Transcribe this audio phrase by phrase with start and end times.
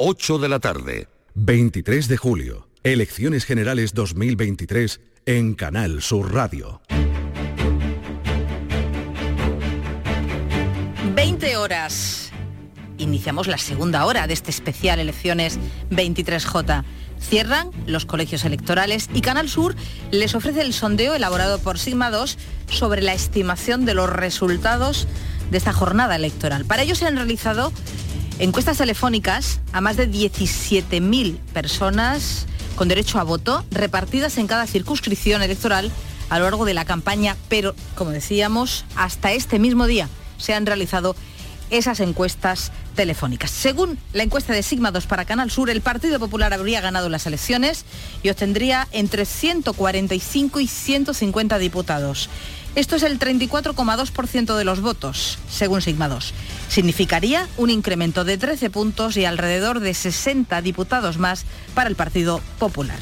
[0.00, 1.08] 8 de la tarde.
[1.34, 6.80] 23 de julio, Elecciones Generales 2023 en Canal Sur Radio.
[11.16, 12.30] 20 horas.
[12.98, 15.58] Iniciamos la segunda hora de este especial Elecciones
[15.90, 16.84] 23J.
[17.18, 19.74] Cierran los colegios electorales y Canal Sur
[20.12, 22.38] les ofrece el sondeo elaborado por Sigma 2
[22.70, 25.08] sobre la estimación de los resultados
[25.50, 26.64] de esta jornada electoral.
[26.66, 27.72] Para ello se han realizado
[28.38, 35.42] encuestas telefónicas a más de 17.000 personas con derecho a voto repartidas en cada circunscripción
[35.42, 35.90] electoral
[36.30, 40.66] a lo largo de la campaña, pero como decíamos, hasta este mismo día se han
[40.66, 41.16] realizado
[41.70, 43.50] esas encuestas telefónicas.
[43.50, 47.26] Según la encuesta de Sigma 2 para Canal Sur, el Partido Popular habría ganado las
[47.26, 47.84] elecciones
[48.22, 52.30] y obtendría entre 145 y 150 diputados.
[52.78, 56.32] Esto es el 34,2% de los votos, según Sigma 2.
[56.68, 62.40] Significaría un incremento de 13 puntos y alrededor de 60 diputados más para el Partido
[62.60, 63.00] Popular.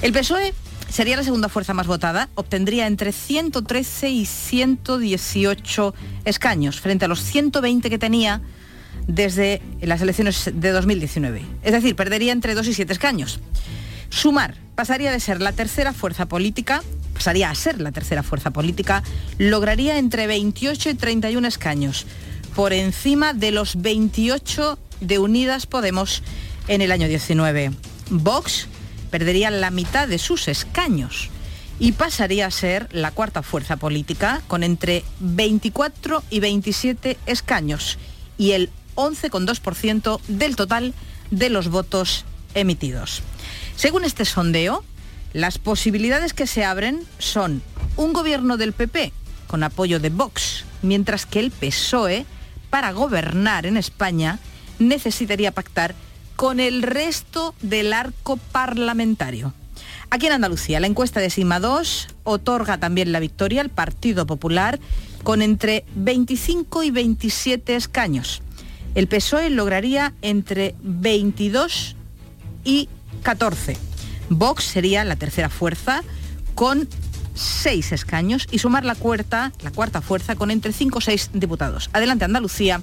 [0.00, 0.54] El PSOE
[0.88, 7.22] sería la segunda fuerza más votada, obtendría entre 113 y 118 escaños, frente a los
[7.22, 8.40] 120 que tenía
[9.08, 11.42] desde las elecciones de 2019.
[11.64, 13.40] Es decir, perdería entre 2 y 7 escaños.
[14.08, 16.82] Sumar pasaría de ser la tercera fuerza política,
[17.18, 19.02] pasaría a ser la tercera fuerza política,
[19.38, 22.06] lograría entre 28 y 31 escaños,
[22.54, 26.22] por encima de los 28 de Unidas Podemos
[26.68, 27.72] en el año 19.
[28.10, 28.68] Vox
[29.10, 31.30] perdería la mitad de sus escaños
[31.80, 37.98] y pasaría a ser la cuarta fuerza política con entre 24 y 27 escaños
[38.38, 40.94] y el 11,2% del total
[41.32, 42.24] de los votos
[42.54, 43.22] emitidos.
[43.74, 44.84] Según este sondeo,
[45.32, 47.62] las posibilidades que se abren son
[47.96, 49.12] un gobierno del PP
[49.46, 52.26] con apoyo de Vox, mientras que el PSOE,
[52.70, 54.38] para gobernar en España,
[54.78, 55.94] necesitaría pactar
[56.36, 59.52] con el resto del arco parlamentario.
[60.10, 64.78] Aquí en Andalucía, la encuesta de Sima 2 otorga también la victoria al Partido Popular
[65.22, 68.42] con entre 25 y 27 escaños.
[68.94, 71.96] El PSOE lograría entre 22
[72.64, 72.88] y
[73.22, 73.76] 14.
[74.30, 76.02] Vox sería la tercera fuerza
[76.54, 76.88] con
[77.34, 81.90] 6 escaños y sumar la cuarta, la cuarta fuerza con entre 5 o 6 diputados.
[81.92, 82.82] Adelante Andalucía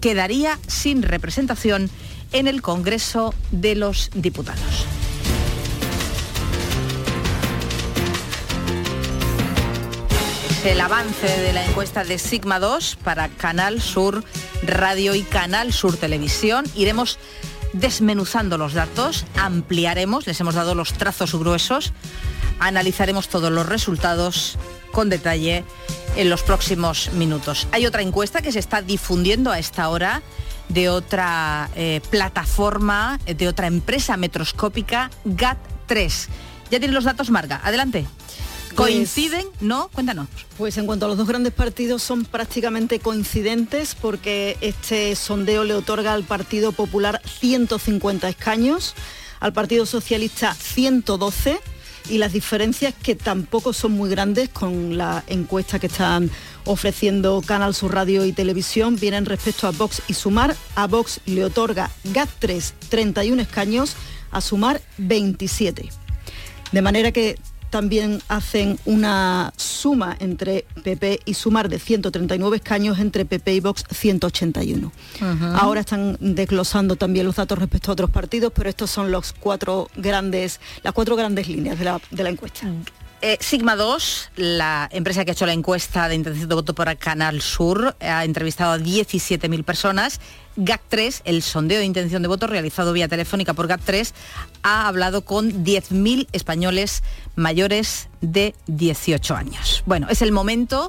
[0.00, 1.90] quedaría sin representación
[2.32, 4.86] en el Congreso de los Diputados.
[10.64, 14.22] El avance de la encuesta de Sigma 2 para Canal Sur
[14.62, 16.66] Radio y Canal Sur Televisión.
[16.74, 17.18] Iremos
[17.72, 21.92] desmenuzando los datos, ampliaremos, les hemos dado los trazos gruesos,
[22.58, 24.58] analizaremos todos los resultados
[24.92, 25.64] con detalle
[26.16, 27.68] en los próximos minutos.
[27.72, 30.22] Hay otra encuesta que se está difundiendo a esta hora
[30.68, 36.28] de otra eh, plataforma, de otra empresa metroscópica, GAT3.
[36.70, 37.60] Ya tienen los datos, Marga.
[37.64, 38.06] Adelante.
[38.80, 39.46] Pues ¿Coinciden?
[39.60, 39.90] ¿No?
[39.92, 40.26] Cuéntanos.
[40.56, 45.74] Pues en cuanto a los dos grandes partidos son prácticamente coincidentes porque este sondeo le
[45.74, 48.94] otorga al Partido Popular 150 escaños,
[49.38, 51.60] al Partido Socialista 112
[52.08, 56.30] y las diferencias que tampoco son muy grandes con la encuesta que están
[56.64, 60.56] ofreciendo Canal Sur Radio y Televisión vienen respecto a Vox y Sumar.
[60.74, 63.94] A Vox le otorga GAT3 31 escaños,
[64.30, 65.90] a Sumar 27.
[66.72, 67.36] De manera que
[67.70, 73.84] también hacen una suma entre PP y Sumar de 139 escaños, entre PP y Vox
[73.90, 74.92] 181.
[75.54, 79.88] Ahora están desglosando también los datos respecto a otros partidos, pero estos son los cuatro
[79.96, 82.66] grandes, las cuatro grandes líneas de la, de la encuesta.
[83.22, 86.96] Eh, Sigma 2, la empresa que ha hecho la encuesta de intención de voto por
[86.96, 90.20] Canal Sur, ha entrevistado a 17.000 personas.
[90.64, 94.12] GAC3, el sondeo de intención de voto realizado vía telefónica por GAC3,
[94.62, 97.02] ha hablado con 10.000 españoles
[97.36, 99.82] mayores de 18 años.
[99.86, 100.88] Bueno, es el momento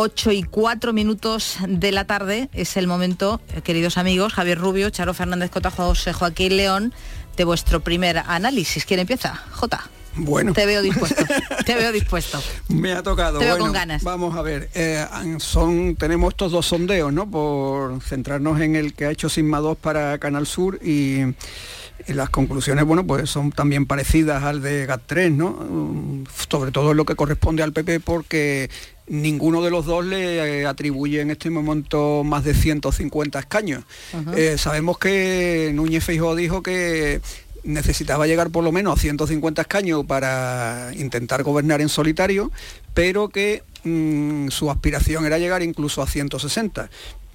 [0.00, 4.90] 8 y 4 minutos de la tarde es el momento, eh, queridos amigos, Javier Rubio,
[4.90, 6.94] Charo Fernández Cota, José Joaquín León,
[7.36, 8.84] de vuestro primer análisis.
[8.84, 9.34] ¿Quién empieza?
[9.52, 9.90] J.
[10.18, 10.52] Bueno.
[10.52, 11.24] Te veo dispuesto.
[11.64, 12.42] te veo dispuesto.
[12.68, 13.38] Me ha tocado.
[13.38, 14.02] Te veo bueno, con ganas.
[14.02, 14.68] Vamos a ver.
[14.74, 15.06] eh,
[15.38, 17.30] son, tenemos estos dos sondeos, ¿no?
[17.30, 21.20] Por centrarnos en el que ha hecho Sigma 2 para Canal Sur y,
[22.06, 25.50] las conclusiones, bueno, pues son también parecidas al de GAT3, ¿no?
[25.50, 28.70] Mm, Sobre todo lo que corresponde al PP porque
[29.08, 33.84] ninguno de los dos le eh, atribuye en este momento más de 150 escaños.
[34.36, 37.20] Eh, sabemos que Núñez Feijóo dijo que
[37.64, 42.50] necesitaba llegar por lo menos a 150 escaños para intentar gobernar en solitario,
[42.94, 46.90] pero que mm, su aspiración era llegar incluso a 160.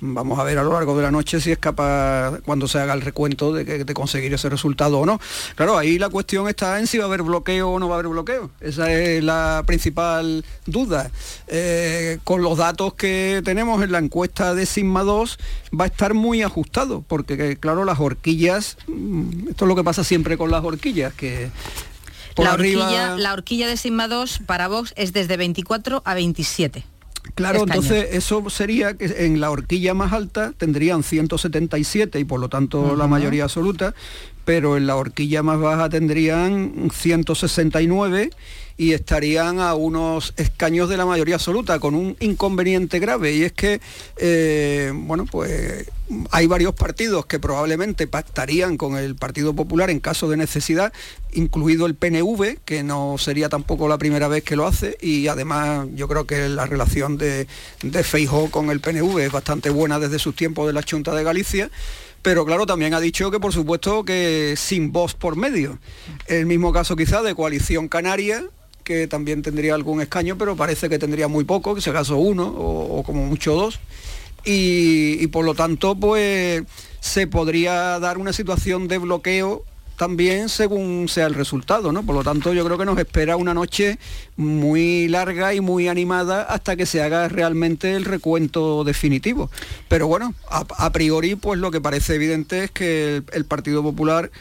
[0.06, 2.94] Vamos a ver a lo largo de la noche si es capaz, cuando se haga
[2.94, 5.20] el recuento, de, de conseguir ese resultado o no.
[5.56, 8.00] Claro, ahí la cuestión está en si va a haber bloqueo o no va a
[8.00, 8.52] haber bloqueo.
[8.60, 11.10] Esa es la principal duda.
[11.48, 15.38] Eh, con los datos que tenemos en la encuesta de Sigma 2
[15.80, 20.04] va a estar muy ajustado, porque claro, las horquillas, mm, esto es lo que pasa
[20.04, 21.50] siempre con las horquillas, que
[22.38, 26.84] la, horquilla, la horquilla de Sigma 2 para Vox es desde 24 a 27.
[27.36, 32.48] Claro, entonces eso sería que en la horquilla más alta tendrían 177 y por lo
[32.48, 33.96] tanto la mayoría absoluta,
[34.46, 38.30] pero en la horquilla más baja tendrían 169
[38.78, 43.54] y estarían a unos escaños de la mayoría absoluta, con un inconveniente grave, y es
[43.54, 43.80] que,
[44.18, 45.86] eh, bueno, pues
[46.32, 50.92] hay varios partidos que probablemente pactarían con el Partido Popular en caso de necesidad,
[51.34, 55.88] incluido el PNV, que no sería tampoco la primera vez que lo hace, y además
[55.94, 57.48] yo creo que la relación de,
[57.84, 61.24] de Feijó con el PNV es bastante buena desde sus tiempos de la Junta de
[61.24, 61.70] Galicia,
[62.24, 65.78] pero claro, también ha dicho que por supuesto que sin voz por medio.
[66.28, 68.46] El mismo caso quizá de Coalición Canaria,
[68.86, 72.48] que también tendría algún escaño, pero parece que tendría muy poco, que se acaso uno
[72.48, 73.80] o, como mucho dos.
[74.46, 76.64] Y, por lo tanto, pues
[77.02, 79.64] se podría dar una situación de bloqueo
[79.98, 82.04] también según sea el resultado, ¿no?
[82.04, 84.00] Por lo tanto, yo creo que nos espera una noche
[84.36, 89.50] muy larga y muy animada hasta que se haga realmente el recuento definitivo.
[89.88, 94.32] Pero bueno, a, priori, pues lo que parece evidente es que el Partido Popular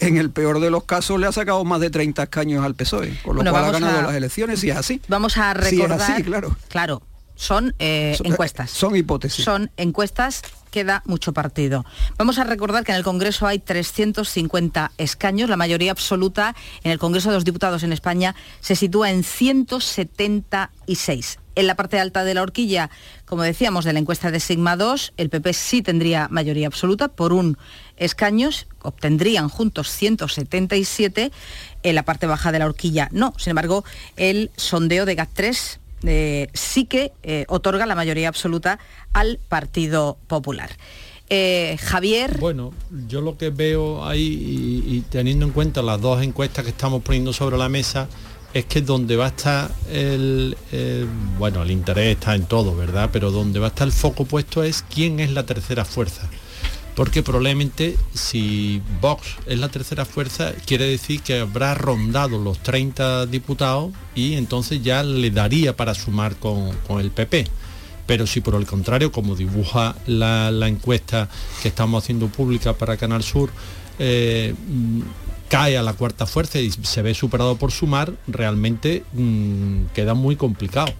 [0.00, 3.18] en el peor de los casos le ha sacado más de 30 escaños al PSOE,
[3.24, 5.00] con lo cual ha ganado las elecciones y es así.
[5.08, 6.56] Vamos a recordar, claro.
[6.68, 7.02] claro,
[7.34, 8.70] son, eh, encuestas.
[8.70, 9.44] Son hipótesis.
[9.44, 11.84] Son encuestas, queda mucho partido.
[12.16, 16.54] Vamos a recordar que en el Congreso hay 350 escaños, la mayoría absoluta
[16.84, 21.38] en el Congreso de los Diputados en España se sitúa en 176.
[21.54, 22.88] En la parte alta de la horquilla,
[23.24, 27.32] como decíamos, de la encuesta de Sigma 2, el PP sí tendría mayoría absoluta por
[27.32, 27.58] un
[27.96, 31.32] escaños, obtendrían juntos 177,
[31.82, 33.34] en la parte baja de la horquilla no.
[33.38, 33.84] Sin embargo,
[34.16, 38.78] el sondeo de GAT3 eh, sí que eh, otorga la mayoría absoluta
[39.12, 40.70] al Partido Popular.
[41.30, 42.38] Eh, Javier.
[42.38, 42.72] Bueno,
[43.06, 47.32] yo lo que veo ahí, y, teniendo en cuenta las dos encuestas que estamos poniendo
[47.32, 48.08] sobre la mesa,
[48.54, 50.56] es que donde va a estar el,
[51.38, 53.10] bueno, el interés está en todo, ¿verdad?
[53.12, 56.30] Pero donde va a estar el foco puesto es quién es la tercera fuerza.
[56.98, 63.26] Porque probablemente si Vox es la tercera fuerza, quiere decir que habrá rondado los 30
[63.26, 67.46] diputados y entonces ya le daría para sumar con, el PP.
[68.04, 71.28] Pero si por el contrario, como dibuja la, encuesta
[71.62, 73.50] que estamos haciendo pública para Canal Sur,
[74.00, 74.52] eh,
[75.48, 80.34] cae a la cuarta fuerza y se ve superado por sumar, realmente mm, queda muy
[80.34, 80.92] complicado.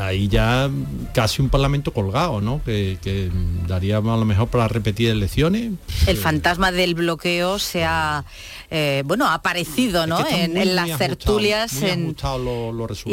[0.00, 0.70] Ahí ya
[1.14, 2.62] casi un parlamento colgado, ¿no?
[2.64, 3.30] Que,
[3.66, 5.72] daría a lo mejor para repetir elecciones.
[6.06, 8.24] El fantasma del bloqueo se ha,
[8.70, 10.24] eh, bueno, ha aparecido, ¿no?
[10.28, 11.86] en, las tertulias y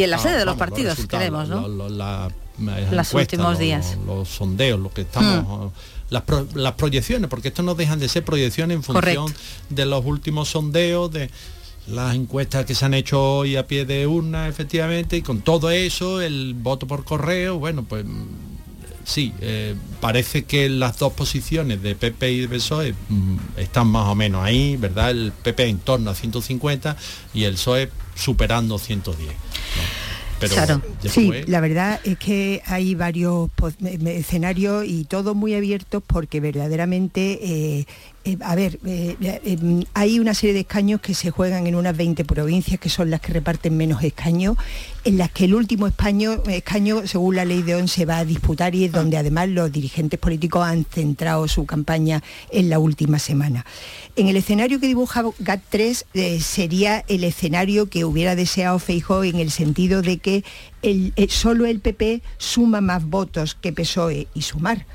[0.04, 1.68] en la sede de los partidos, queremos, ¿no?
[1.68, 3.98] los últimos días.
[4.06, 5.72] Los, sondeos, lo que estamos...
[5.72, 9.34] Mm las, proyecciones, porque esto no dejan de ser proyecciones en función
[9.70, 11.30] de los últimos sondeos, de
[11.91, 15.71] las encuestas que se han hecho hoy a pie de urna, efectivamente, y con todo
[15.71, 18.06] eso, el voto por correo, bueno, pues
[19.03, 24.07] sí, eh, parece que las dos posiciones de PP y de PSOE mm, están más
[24.07, 25.12] o menos ahí, ¿verdad?
[25.12, 26.96] El PP en torno a 150
[27.34, 29.36] y el PSOE superando 110
[30.48, 30.81] claro.
[31.03, 33.50] Sí, la verdad es que hay varios
[34.05, 37.86] escenarios y todos muy abiertos porque verdaderamente eh,
[38.26, 41.96] eh, a ver, eh, eh, hay una serie de escaños que se juegan en unas
[41.96, 44.58] 20 provincias, que son las que reparten menos escaños,
[45.06, 46.42] en las que el último escaño,
[47.06, 50.20] según la ley de ON, se va a disputar y es donde además los dirigentes
[50.20, 52.22] políticos han centrado su campaña
[52.52, 53.66] en la última semana.
[54.18, 59.50] En el escenario que dibuja GAT3 sería el escenario que hubiera deseado Feijóo en el
[59.50, 60.44] sentido de que
[61.30, 64.86] solo el PP suma más votos que PSOE y Sumar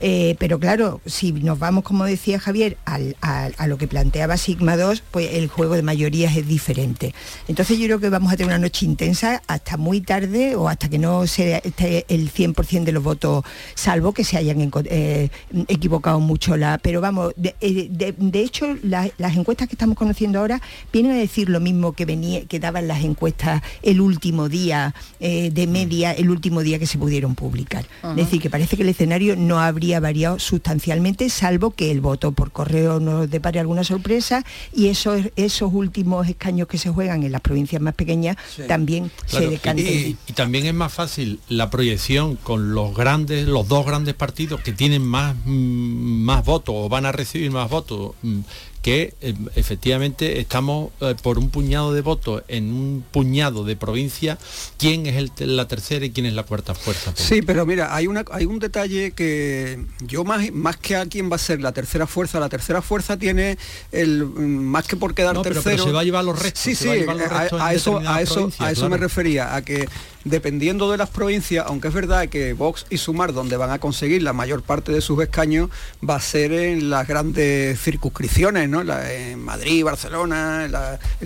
[0.00, 5.02] eh, pero claro, si nos vamos, como decía Javier, a lo que planteaba Sigma 2,
[5.10, 7.14] pues el juego de mayorías es diferente.
[7.48, 10.88] Entonces yo creo que vamos a tener una noche intensa hasta muy tarde o hasta
[10.88, 15.30] que no se esté el 100% de los votos, salvo que se hayan eh,
[15.68, 16.56] equivocado mucho.
[16.56, 20.60] La, pero vamos, de, eh, hecho las encuestas que estamos conociendo ahora
[20.92, 25.66] vienen a decir lo mismo que, venía, que daban las encuestas el último día de
[25.66, 27.86] media, el último día que se pudieron publicar.
[28.02, 32.00] Es decir, que parece que el escenario no habría habría variado sustancialmente, salvo que el
[32.00, 37.22] voto por correo nos depare alguna sorpresa y esos, esos últimos escaños que se juegan
[37.22, 39.86] en las provincias más pequeñas también se decanten.
[39.86, 44.60] Y, y, también es más fácil la proyección con los grandes, los dos grandes partidos
[44.60, 48.40] que tienen más, mm, más votos o van a recibir más votos mm,
[48.86, 54.38] que eh, efectivamente estamos eh, por un puñado de votos en un puñado de provincias,
[54.78, 57.12] quién es el, la tercera y quién es la cuarta fuerza.
[57.16, 61.28] Sí, pero mira, hay, una, hay un detalle que yo más, más que a quién
[61.28, 63.58] va a ser la tercera fuerza, la tercera fuerza tiene
[63.90, 65.64] el más que por quedar tercero.
[65.64, 66.62] Pero, se va a llevar los restos.
[66.62, 69.88] Sí, sí, a, eso, a eso, a eso me refería, a que
[70.26, 74.22] dependiendo de las provincias, aunque es verdad que Vox y Sumar, donde van a conseguir
[74.22, 75.70] la mayor parte de sus escaños,
[76.08, 78.82] va a ser en las grandes circunscripciones, ¿no?
[78.82, 80.72] en Madrid, Barcelona, en,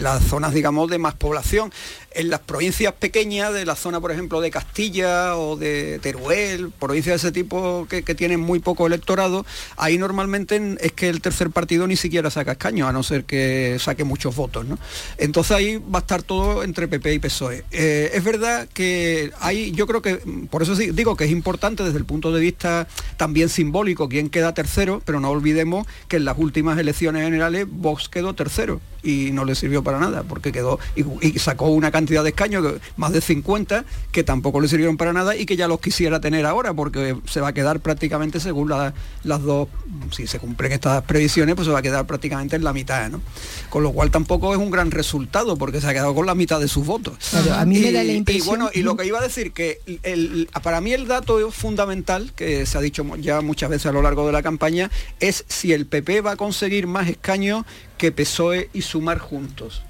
[0.02, 1.72] las zonas, digamos, de más población
[2.12, 7.22] en las provincias pequeñas de la zona, por ejemplo, de Castilla o de Teruel, provincias
[7.22, 11.86] de ese tipo que, tienen muy poco electorado, ahí normalmente es que el tercer partido
[11.86, 14.66] ni siquiera saca escaños, a no ser que saque muchos votos.
[14.66, 14.78] ¿no?
[15.16, 17.64] Entonces ahí va a estar todo entre PP y PSOE.
[17.70, 20.16] Eh, es verdad que hay, yo creo que,
[20.50, 24.52] por eso digo que es importante desde el punto de vista también simbólico quién queda
[24.54, 29.44] tercero, pero no olvidemos que en las últimas elecciones generales Vox quedó tercero y no
[29.44, 32.64] le sirvió para nada, porque quedó y, sacó una cantidad de escaños,
[32.96, 36.46] más de 50, que tampoco le sirvieron para nada y que ya los quisiera tener
[36.46, 39.68] ahora, porque se va a quedar prácticamente según las dos,
[40.10, 43.20] si se cumplen estas previsiones, pues se va a quedar prácticamente en la mitad, ¿no?
[43.68, 46.60] Con lo cual tampoco es un gran resultado, porque se ha quedado con la mitad
[46.60, 47.34] de sus votos.
[47.34, 48.44] a mí y, me da la impresión...
[48.44, 52.32] Y bueno, y lo que iba a decir, que el, para mí el dato fundamental,
[52.34, 54.90] que se ha dicho ya muchas veces a lo largo de la campaña,
[55.20, 57.64] es si el PP va a conseguir más escaños
[57.98, 59.82] que PSOE y Sumar juntos.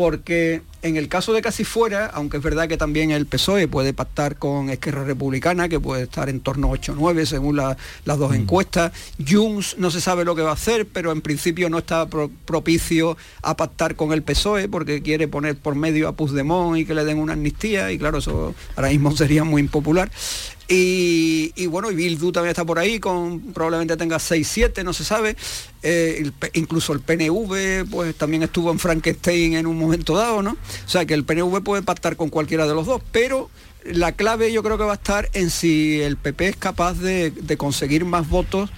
[0.00, 3.92] Porque en el caso de casi fuera, aunque es verdad que también el PSOE puede
[3.92, 7.76] pactar con Esquerra Republicana, que puede estar en torno a 8 o 9 según las
[8.06, 8.34] dos mm.
[8.34, 8.92] encuestas,
[9.28, 12.08] Junts no se sabe lo que va a hacer, pero en principio no está
[12.46, 16.94] propicio a pactar con el PSOE porque quiere poner por medio a Puigdemont y que
[16.94, 20.10] le den una amnistía, y claro, eso ahora mismo sería muy impopular.
[20.72, 25.36] Y, bueno, y Bildu también está por ahí, con probablemente tenga 6-7, no se sabe.
[25.82, 30.52] Eh, incluso el PNV pues también estuvo en Frankenstein en un momento dado, ¿no?
[30.52, 33.50] O sea que el PNV puede pactar con cualquiera de los dos, pero
[33.84, 37.56] la clave yo creo que va a estar en si el PP es capaz de
[37.58, 38.70] conseguir más votos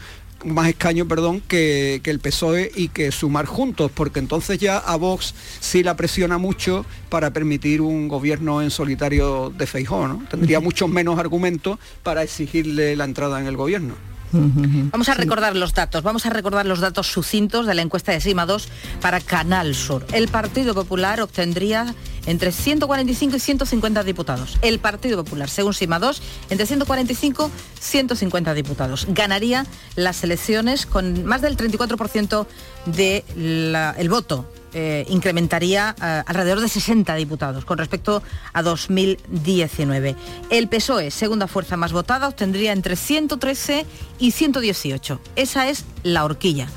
[0.45, 5.35] más escaño, perdón, que, el PSOE y que sumar juntos, porque entonces ya a Vox
[5.61, 10.25] sí la presiona mucho para permitir un gobierno en solitario de Feijó, ¿no?
[10.31, 14.12] Tendría muchos menos argumentos para exigirle la entrada en el gobierno.
[14.33, 18.21] Vamos a recordar los datos, vamos a recordar los datos sucintos de la encuesta de
[18.21, 18.69] Sima 2
[19.01, 20.07] para Canal Sur.
[20.13, 21.95] El Partido Popular obtendría
[22.27, 24.59] entre 145 y 150 diputados.
[24.63, 29.07] El Partido Popular, según Sima 2, entre 145 y 150 diputados.
[29.11, 32.47] Ganaría las elecciones con más del 34%
[32.87, 40.17] del voto eh, incrementaría eh, alrededor de 60 diputados con respecto a 2019.
[40.51, 43.87] El PSOE, segunda fuerza más votada, obtendría entre 113
[44.19, 45.21] y 118.
[45.37, 46.69] Esa es la horquilla.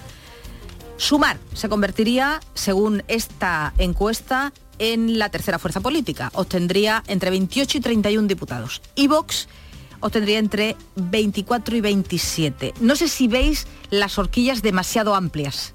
[0.97, 6.31] Sumar se convertiría, según esta encuesta, en la tercera fuerza política.
[6.33, 8.81] Obtendría entre 28 y 31 diputados.
[8.95, 9.47] Y Vox
[9.99, 12.73] obtendría entre 24 y 27.
[12.79, 15.74] No sé si veis las horquillas demasiado amplias.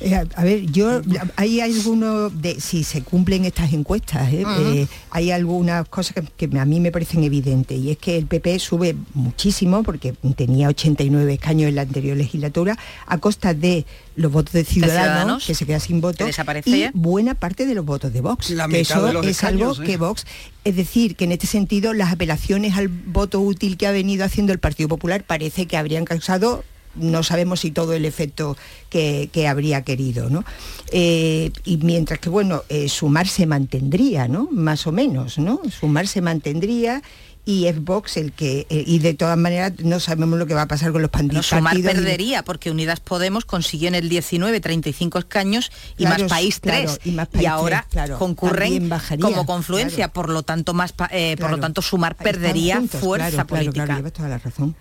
[0.00, 1.02] Eh, a, ver, yo
[1.36, 4.44] hay algunos de si se cumplen estas encuestas, ¿eh?
[4.60, 8.58] Eh, hay algunas cosas que, a mí me parecen evidentes y es que el PP
[8.58, 13.84] sube muchísimo porque tenía 89 escaños en la anterior legislatura a costa de
[14.16, 16.26] los votos de ciudadanos, que se queda sin voto
[16.64, 18.54] y buena parte de los votos de Vox.
[18.70, 20.26] que eso es algo que Vox,
[20.64, 24.52] es decir, que en este sentido las apelaciones al voto útil que ha venido haciendo
[24.52, 28.56] el Partido Popular parece que habrían causado no sabemos si todo el efecto
[28.88, 30.44] que, habría querido, ¿no?
[30.92, 34.48] Eh, y mientras que, bueno, eh, sumar se mantendría, ¿no?
[34.50, 35.60] Más o menos, ¿no?
[35.70, 37.02] Sumar se mantendría
[37.50, 40.62] y es Vox el que eh, y de todas maneras no sabemos lo que va
[40.62, 41.46] a pasar con los partidos.
[41.46, 47.00] Sumar perdería porque Unidas Podemos consiguió en el 19 35 escaños y más país 3
[47.04, 47.86] y, ahora
[48.18, 48.88] concurren
[49.20, 54.00] como confluencia, por lo tanto más eh, por lo tanto Sumar perdería fuerza política.
[54.12, 54.76] toda la razón.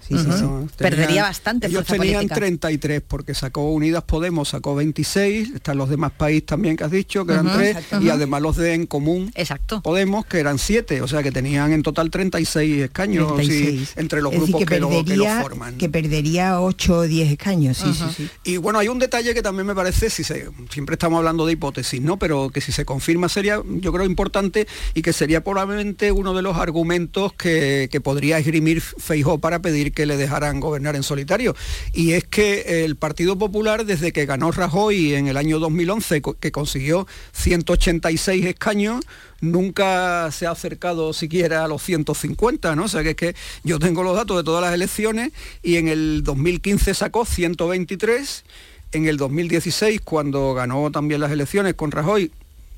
[0.78, 6.46] perdería bastante ellos tenían 33 porque sacó Unidas Podemos sacó 26, están los demás países
[6.46, 9.82] también que has dicho que eran 3 y además los de en común Exacto.
[9.82, 14.32] Podemos que eran 7, o sea que tenían en total 36 36 escaños entre los
[14.32, 14.90] grupos que, lo,
[15.42, 15.78] forman.
[15.78, 18.30] Que perdería 8 o 10 escaños, sí, sí, sí.
[18.44, 21.54] Y bueno, hay un detalle que también me parece, si se, siempre estamos hablando de
[21.54, 22.18] hipótesis, ¿no?
[22.18, 26.42] Pero que si se confirma sería, yo creo, importante y que sería probablemente uno de
[26.42, 31.54] los argumentos que, podría esgrimir Feijó para pedir que le dejaran gobernar en solitario.
[31.94, 36.52] Y es que el Partido Popular, desde que ganó Rajoy en el año 2011, que
[36.52, 39.06] consiguió 186 escaños,
[39.42, 42.86] nunca se ha acercado siquiera a los 150, ¿no?
[42.86, 45.32] O sea que es que yo tengo los datos de todas las elecciones
[45.64, 48.44] y en el 2015 sacó 123,
[48.92, 52.32] en el 2016 cuando ganó también las elecciones con Rajoy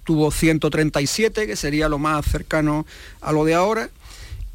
[0.03, 2.85] tuvo 137, que sería lo más cercano
[3.21, 3.89] a lo de ahora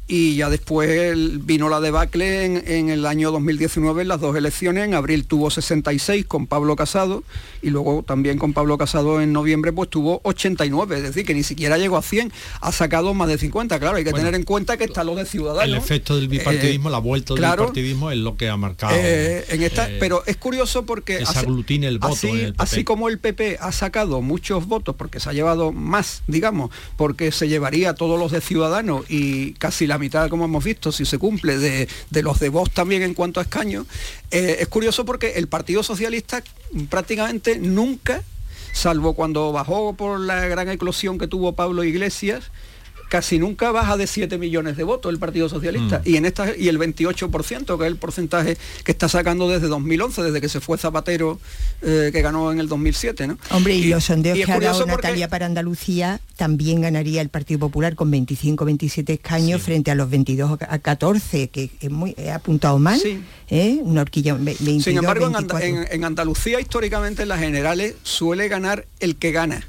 [0.07, 1.13] y ya después
[1.45, 2.45] vino la debacle
[2.77, 4.85] en, el año 2019 en las dos elecciones.
[4.85, 7.23] En abril tuvo 66 con Pablo Casado
[7.61, 11.43] y luego también con Pablo Casado en noviembre pues tuvo 89, es decir, que ni
[11.43, 13.79] siquiera llegó a 100, ha sacado más de 50.
[13.79, 15.67] Claro, hay que tener en cuenta que está lo de Ciudadanos.
[15.67, 18.95] El efecto del bipartidismo, eh, la vuelta del bipartidismo es lo que ha marcado.
[18.95, 21.25] Eh, en esta, eh, pero es curioso porque...
[21.25, 22.13] Se aglutine el voto.
[22.13, 26.71] Así, así como el PP ha sacado muchos votos, porque se ha llevado más, digamos,
[26.95, 31.05] porque se llevaría todos los de Ciudadanos y casi la mitad, como hemos visto, si
[31.05, 31.87] se cumple, de,
[32.21, 33.85] los de Vox también en cuanto a escaños,
[34.31, 36.43] eh, es curioso porque el Partido Socialista
[36.89, 38.23] prácticamente nunca,
[38.73, 42.51] salvo cuando bajó por la gran eclosión que tuvo Pablo Iglesias,
[43.09, 45.99] casi nunca baja de 7 millones de votos el Partido Socialista.
[45.99, 46.09] Mm.
[46.09, 50.23] Y, en esta, y el 28%, que es el porcentaje que está sacando desde 2011,
[50.23, 51.39] desde que se fue Zapatero,
[51.81, 53.27] eh, que ganó en el 2007.
[53.27, 53.37] ¿no?
[53.51, 57.95] Hombre, y, los sondeos que ha dado Natalia para Andalucía, también ganaría el Partido Popular
[57.95, 63.01] con 25-27 escaños frente a los 22 a 14, que es muy apuntado mal.
[63.49, 63.79] ¿eh?
[63.81, 69.31] Una horquilla 22, Sin embargo, en Andalucía históricamente en las generales suele ganar el que
[69.31, 69.65] gana.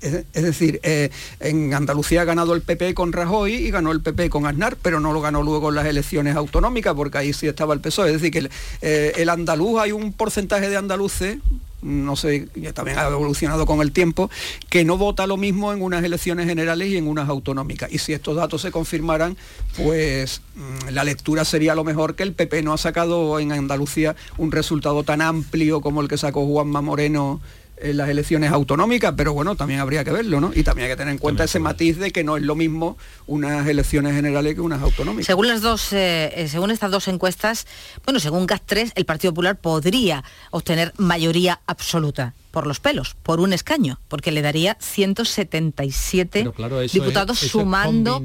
[0.00, 4.30] Es, decir, eh, en Andalucía ha ganado el PP con Rajoy y ganó el PP
[4.30, 7.74] con Aznar, pero no lo ganó luego en las elecciones autonómicas, porque ahí sí estaba
[7.74, 8.08] el PSOE.
[8.08, 8.50] Es decir, que el,
[8.80, 11.38] eh, el andaluz, hay un porcentaje de andaluces,
[11.82, 14.30] no sé, también ha evolucionado con el tiempo,
[14.68, 17.92] que no vota lo mismo en unas elecciones generales y en unas autonómicas.
[17.92, 19.36] Y si estos datos se confirmaran,
[19.76, 24.16] pues mm, la lectura sería lo mejor que el PP no ha sacado en Andalucía
[24.38, 27.40] un resultado tan amplio como el que sacó Juanma Moreno
[27.80, 30.50] en las elecciones autonómicas, pero bueno, también habría que verlo, ¿no?
[30.54, 32.96] Y también hay que tener en cuenta ese matiz de que no es lo mismo
[33.26, 35.26] unas elecciones generales que unas autonómicas.
[35.26, 37.66] Según las dos, eh, eh, según estas dos encuestas,
[38.04, 43.52] bueno, según GAS3, el Partido Popular podría obtener mayoría absoluta por los pelos, por un
[43.52, 46.50] escaño, porque le daría 177
[46.92, 48.22] diputados sumando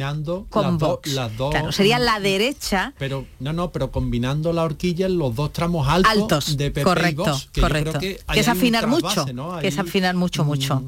[0.49, 1.11] con Vox.
[1.49, 2.93] claro, sería la derecha.
[2.97, 7.41] Pero no, no, pero combinando la horquilla en los dos tramos altos, de PP correcto,
[7.59, 7.99] correcto.
[7.99, 9.25] que, es afinar mucho,
[9.59, 10.77] que es afinar mucho, mucho.
[10.77, 10.87] Mm.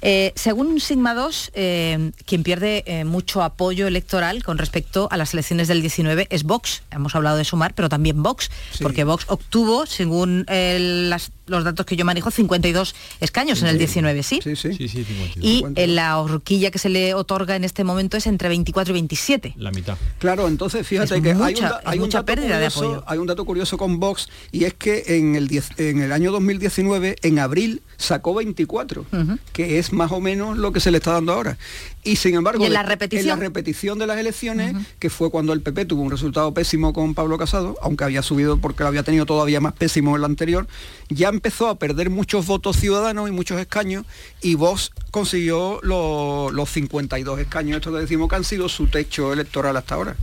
[0.00, 5.34] Eh, según Sigma 2, eh, quien pierde eh, mucho apoyo electoral con respecto a las
[5.34, 6.82] elecciones del 19 es Vox.
[6.90, 11.96] Hemos hablado de sumar, pero también Vox, porque Vox obtuvo, según las los datos que
[11.96, 14.40] yo manejo, 52 escaños en el 19, ¿sí?
[14.42, 14.74] Sí, sí.
[14.88, 15.06] sí,
[15.40, 18.94] y en la horquilla que se le otorga en este momento es entre 24 y
[18.94, 19.54] 27.
[19.56, 19.96] La mitad.
[20.18, 23.02] Claro, entonce fíjate que hay, hay mucha pérdida de apoyo.
[23.06, 27.16] Hay un dato curioso con Vox y es que en el, en el año 2019,
[27.22, 29.06] en abril, sacó 24,
[29.52, 31.56] que es más o menos lo que se le está dando ahora.
[32.04, 35.52] Y sin embargo, en la repetición, en la repetición de las elecciones, que fue cuando
[35.52, 39.02] el PP tuvo un resultado pésimo con Pablo Casado, aunque había subido porque lo había
[39.02, 40.66] tenido todavía más pésimo en el anterior,
[41.08, 44.04] ya empezó a perder muchos votos ciudadanos y muchos escaños
[44.40, 49.76] y Vox consiguió los 52 escaños, esto que decimos que han sido su techo electoral
[49.76, 50.16] hasta ahora.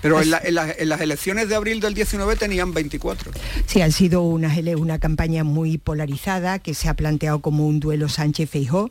[0.00, 3.30] Pero en, las elecciones de abril del 19 tenían 24.
[3.66, 8.08] Sí, ha sido una, una campaña muy polarizada que se ha planteado como un duelo
[8.08, 8.90] Sánchez-Feijó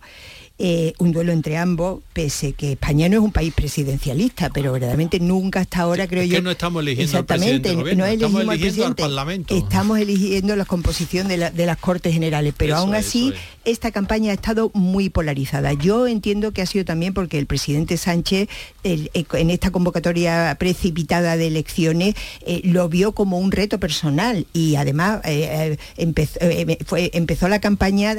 [0.63, 5.19] eh, un duelo entre ambos, pese que España no es un país presidencialista, pero verdaderamente
[5.19, 6.35] nunca hasta ahora creo yo.
[6.35, 9.55] Que no estamos eligiendo exactamente, no estamos eligiendo al Parlamento.
[9.55, 13.33] Estamos eligiendo la composición de, las Cortes Generales, pero aún así
[13.65, 15.73] esta campaña ha estado muy polarizada.
[15.73, 18.47] Yo entiendo que ha sido también porque el presidente Sánchez
[18.83, 22.13] eh, en esta convocatoria precipitada de elecciones
[22.45, 25.21] eh, lo vio como un reto personal y además
[25.97, 28.15] empezó, empezó la campaña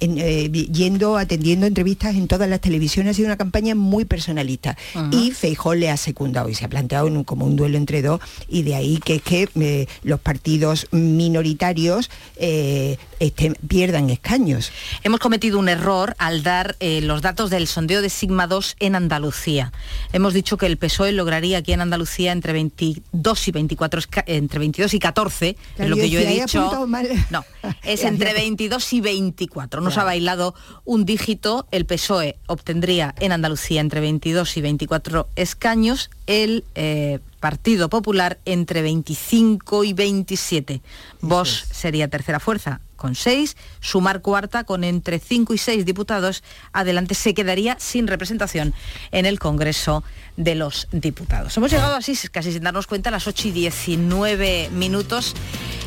[0.00, 4.76] yendo a viendo entrevistas en todas las televisiones, ha sido una campaña muy personalista.
[5.10, 8.62] Y Feijó le ha secundado y se ha planteado como un duelo entre dos y
[8.62, 14.72] de ahí que es que eh, los partidos minoritarios eh, estén, pierdan escaños.
[15.02, 18.96] Hemos cometido un error al dar eh, los datos del sondeo de Sigma 2 en
[18.96, 19.72] Andalucía.
[20.12, 24.94] Hemos dicho que el PSOE lograría aquí en Andalucía entre 22 y 24, entre 22
[24.94, 26.86] y 14, es lo que yo he dicho.
[27.30, 27.44] No,
[27.84, 29.80] es entre 22 y 24.
[29.80, 30.54] Nos ha bailado
[30.84, 31.66] un dígito.
[31.70, 36.10] El PSOE obtendría en Andalucía entre 22 y 24 escaños.
[36.26, 40.80] El eh, Partido Popular entre 25 y 27.
[41.20, 47.16] Vos sería tercera fuerza con 6, sumar cuarta con entre 5 y 6 diputados, adelante
[47.16, 48.74] se quedaría sin representación
[49.10, 50.04] en el Congreso
[50.36, 51.56] de los Diputados.
[51.56, 55.34] Hemos llegado así, casi sin darnos cuenta, a las 8 y 19 minutos.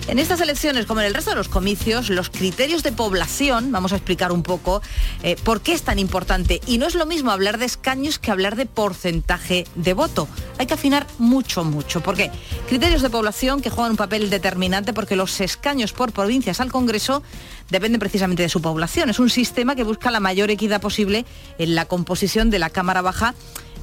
[0.08, 3.92] En estas elecciones, como en el resto de los comicios, los criterios de población, vamos
[3.92, 4.84] a explicar un poco
[5.24, 6.62] eh, por qué es tan importante.
[6.68, 10.28] Y no es lo mismo hablar de escaños que hablar de porcentaje de voto.
[10.60, 12.02] Hay que afinar mucho, mucho.
[12.02, 12.30] ¿Por qué?
[12.68, 17.24] Criterios de población que juegan un papel determinante porque los escaños por provincias al Congreso
[17.72, 19.10] dependen precisamente de su población.
[19.10, 21.26] Es un sistema que busca la mayor equidad posible
[21.58, 23.34] en la composición de la Cámara Baja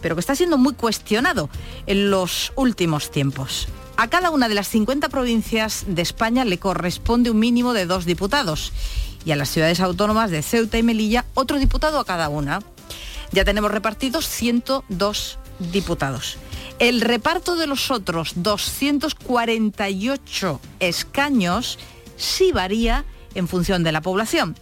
[0.02, 1.48] pero que está siendo muy cuestionado
[1.86, 3.68] en los últimos tiempos.
[3.96, 8.04] A cada una de las 50 provincias de España le corresponde un mínimo de dos
[8.04, 8.72] diputados
[9.24, 12.60] y a las ciudades autónomas de Ceuta y Melilla otro diputado a cada una.
[13.30, 16.36] Ya tenemos repartidos 102 diputados.
[16.78, 21.78] El reparto de los otros 248 escaños
[22.16, 24.56] sí varía en función de la población.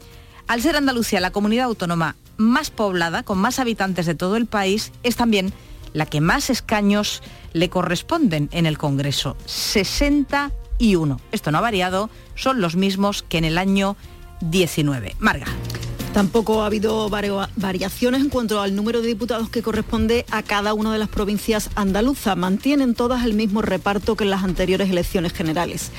[0.46, 4.92] Al ser Andalucía la comunidad autónoma más poblada, con más habitantes de todo el país,
[5.03, 5.53] es también
[5.92, 7.22] la que más escaños
[7.53, 11.20] le corresponden en el Congreso, 61.
[11.33, 13.96] Esto no ha variado, son los mismos que en el año
[14.40, 15.16] 19.
[15.18, 15.46] Marga.
[16.14, 20.92] Tampoco ha habido variaciones en cuanto al número de diputados que corresponde a cada una
[20.92, 22.37] de las provincias andaluzas.
[22.37, 25.92] Mantienen todas el mismo reparto que en las anteriores elecciones generales.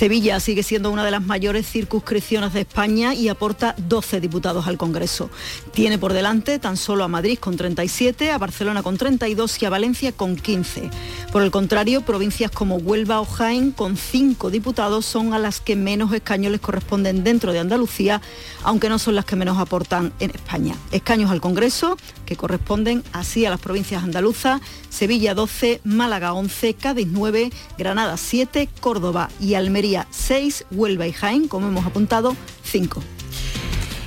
[0.00, 4.78] Sevilla sigue siendo una de las mayores circunscripciones de España y aporta 12 diputados al
[4.78, 5.28] Congreso.
[5.74, 9.68] Tiene por delante tan solo a Madrid con 37, a Barcelona con 32 y a
[9.68, 10.88] Valencia con 15.
[11.30, 15.76] Por el contrario, provincias como Huelva o Jaén con 5 diputados son a las que
[15.76, 18.22] menos escaños les corresponden dentro de Andalucía,
[18.62, 20.76] aunque no son las que menos aportan en España.
[20.92, 27.08] Escaños al Congreso que corresponden así a las provincias andaluzas, Sevilla 12, Málaga 11, Cádiz
[27.10, 33.02] 9, Granada 7, Córdoba y Almería 6, Huelva y Jaén, como hemos apuntado, 5.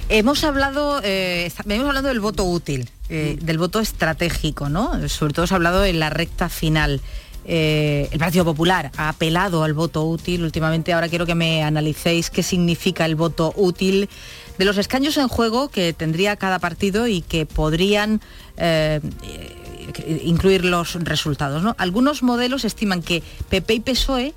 [0.10, 5.08] Hemos hablado, eh, hemos hablado del voto útil, eh, del voto estratégico, ¿no?
[5.10, 7.02] Sobre todo se ha hablado en la recta final.
[7.46, 10.94] Eh, el Partido Popular ha apelado al voto útil últimamente.
[10.94, 14.10] Ahora quiero que me analicéis qué significa el voto útil
[14.58, 18.22] de los escaños en juego que tendría cada partido y que podrían
[20.24, 21.64] incluir los resultados.
[21.64, 21.76] ¿no?
[21.80, 24.34] Algunos modelos estiman que PP y PSOE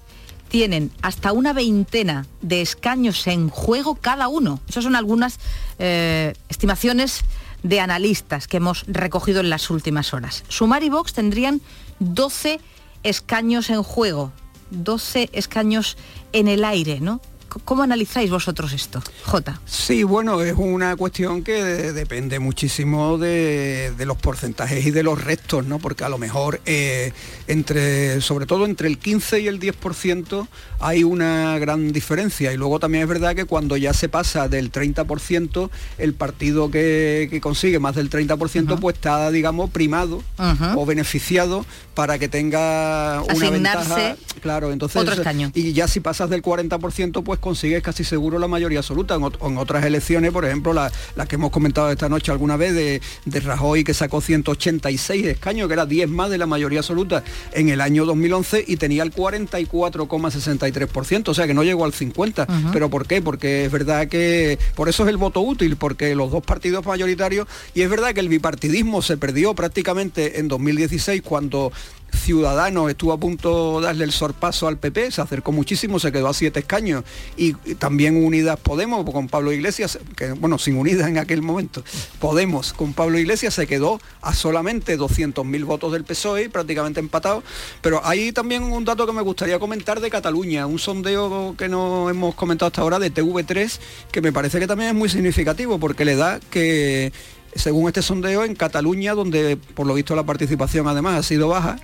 [0.49, 4.61] tienen hasta una veintena de escaños en juego cada uno.
[4.69, 5.39] Esas son algunas
[5.79, 7.23] eh, estimaciones
[7.63, 10.45] de analistas que hemos recogido en las últimas horas.
[10.49, 11.61] Sumar y Vox tendrían
[11.99, 12.61] 12
[13.03, 14.33] escaños en juego,
[14.71, 15.97] 12 escaños
[16.33, 17.21] en el aire, ¿no?
[17.65, 19.61] ¿Cómo analizáis vosotros esto, J?
[19.65, 25.67] Sí, bueno, es una cuestión que depende muchísimo de, los porcentajes y de los restos,
[25.67, 25.79] ¿no?
[25.79, 27.13] Porque a lo mejor eh,
[27.47, 30.49] entre, sobre todo entre el 15 y el 10%
[30.81, 32.53] hay una gran diferencia.
[32.53, 37.39] Y luego también es verdad que cuando ya se pasa del 30%, el partido que,
[37.43, 40.23] consigue más del 30% pues está, digamos, primado
[40.77, 41.65] o beneficiado
[41.95, 44.17] para que tenga una ventaja.
[44.41, 45.01] Claro, entonces.
[45.01, 45.51] Otro escaño.
[45.55, 49.15] Y ya si pasas del 40%, pues consigues casi seguro la mayoría absoluta.
[49.15, 50.91] En, otras elecciones, por ejemplo, la,
[51.29, 55.75] que hemos comentado esta noche alguna vez de, de Rajoy, que sacó 186 escaños, que
[55.75, 61.29] era 10 más de la mayoría absoluta en el año 2011 y tenía el 44,63%,
[61.29, 62.73] o sea que no llegó al 50%.
[62.73, 63.23] ¿Pero por qué?
[63.23, 67.47] Porque es verdad que por eso es el voto útil, porque los dos partidos mayoritarios,
[67.75, 71.71] y es verdad que el bipartidismo se perdió prácticamente en 2016 cuando
[72.17, 76.29] Ciudadanos estuvo a punto de darle el sorpaso al PP, se acercó muchísimo, se quedó
[76.29, 77.05] a siete escaños.
[77.37, 81.85] Y, también Unidas Podemos con Pablo Iglesias, que bueno, sin Unidas en aquel momento,
[82.19, 87.43] Podemos con Pablo Iglesias se quedó a solamente 200.000 votos del PSOE, prácticamente empatado.
[87.83, 92.11] Pero hay también un dato que me gustaría comentar de Cataluña, un sondeo que no
[92.11, 93.79] hemos comentado hasta ahora de TV3,
[94.11, 97.13] que me parece que también es muy significativo porque le da que
[97.57, 101.79] según este sondeo, en Cataluña, donde por lo visto la participación además ha sido baja,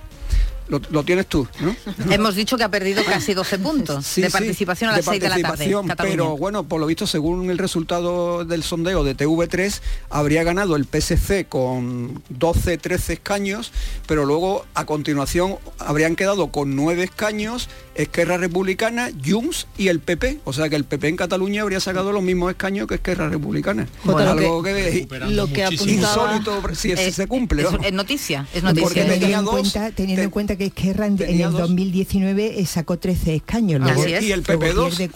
[0.67, 1.75] lo, tienes tú, ¿no?
[2.09, 5.39] Hemos dicho que ha perdido casi 12 puntos de participación a las 6 de la
[5.41, 5.77] tarde.
[5.97, 10.85] Pero bueno, por lo visto, según el resultado del sondeo de TV3, habría ganado el
[10.85, 13.71] PSC con 12, 13 escaños,
[14.07, 20.39] pero luego a continuación habrían quedado con 9 escaños Esquerra Republicana, Junts y el PP.
[20.45, 23.87] O sea que el PP en Cataluña habría sacado los mismos escaños que Esquerra Republicana.
[24.05, 27.63] algo que, lo que insólito si se cumple.
[27.83, 28.83] Es, noticia, es noticia.
[28.83, 33.81] Porque teniendo, en cuenta, teniendo en cuenta que Esquerra en, el 2019 sacó 13 escaños.
[34.21, 34.97] y el PP 2.
[34.97, 35.09] De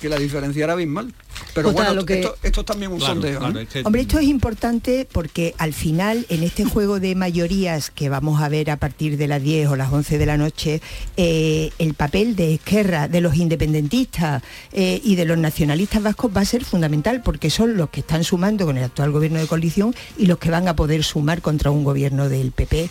[0.00, 1.12] que, la diferencia era abismal.
[1.54, 2.20] Pero bueno, lo que...
[2.42, 3.40] esto, es también un sondeo.
[3.84, 8.48] Hombre, esto es importante porque al final, en este juego de mayorías que vamos a
[8.48, 10.82] ver a partir de las 10 o las 11 de la noche,
[11.16, 16.42] eh, el papel de Esquerra, de los independentistas eh, y de los nacionalistas vascos va
[16.42, 19.94] a ser fundamental porque son los que están sumando con el actual gobierno de coalición
[20.18, 22.90] y los que van a poder sumar contra un gobierno del PP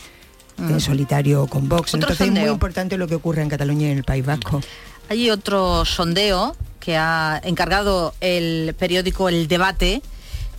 [0.57, 1.93] en solitario con Vox.
[1.93, 4.61] Entonces es muy importante lo que ocurre en Cataluña y en el País Vasco.
[5.09, 6.55] Hay otro sondeo
[6.85, 10.03] que ha encargado el periódico El Debate,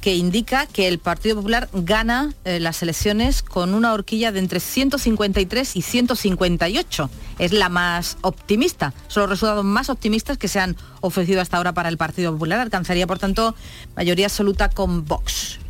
[0.01, 4.59] que indica que el Partido Popular gana eh, las elecciones con una horquilla de entre
[4.59, 7.11] 153 y 158.
[7.39, 8.93] Es la más optimista.
[9.07, 12.59] Son los resultados más optimistas que se han ofrecido hasta ahora para el Partido Popular.
[12.59, 13.55] Alcanzaría, por tanto,
[13.95, 15.61] mayoría absoluta con Vox.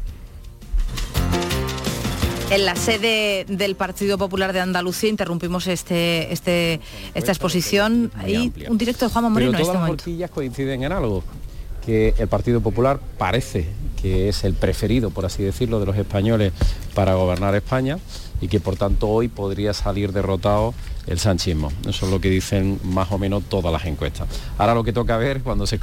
[2.48, 6.80] En la sede del Partido Popular de Andalucía interrumpimos este, este,
[7.14, 8.12] esta exposición.
[8.16, 9.52] Hay un directo de Juan Moreno.
[9.52, 11.24] Pero todas este las coinciden en algo
[11.84, 13.66] que el Partido Popular parece
[14.00, 16.52] que es el preferido, por así decirlo, de los españoles
[16.94, 17.98] para gobernar España
[18.40, 20.72] y que por tanto hoy podría salir derrotado
[21.06, 21.72] el sanchismo.
[21.88, 24.28] Eso es lo que dicen más o menos todas las encuestas.
[24.58, 25.78] Ahora lo que toca ver cuando se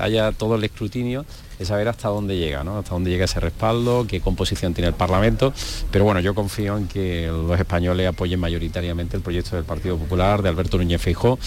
[0.00, 1.24] haya todo el escrutinio
[1.58, 2.78] es saber hasta dónde llega, ¿no?
[2.78, 5.52] hasta dónde llega ese respaldo, qué composición tiene el Parlamento.
[5.90, 10.42] Pero bueno, yo confío en que los españoles apoyen mayoritariamente el proyecto del Partido Popular,
[10.42, 11.38] de Alberto Núñez Feijó,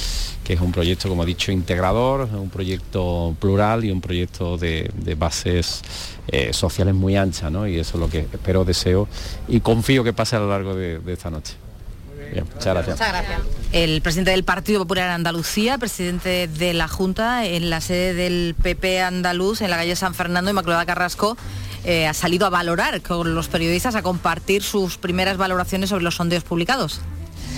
[0.44, 4.92] que es un proyecto, como he dicho, integrador, un proyecto plural y un proyecto de,
[5.18, 5.82] bases
[6.28, 7.68] eh, sociales muy anchas, ¿no?
[7.68, 9.08] Y eso es lo que espero, deseo
[9.48, 11.65] y confío que pase a lo largo de esta noche
[12.54, 13.00] muchas gracias.
[13.72, 19.02] El presidente del Partido Popular Andalucía, presidente de la Junta, en la sede del PP
[19.02, 21.38] andaluz, en la calle San Fernando, Inmaculada Carrasco,
[21.84, 26.16] eh, ha salido a valorar con los periodistas, a compartir sus primeras valoraciones sobre los
[26.16, 27.02] sondeos publicados.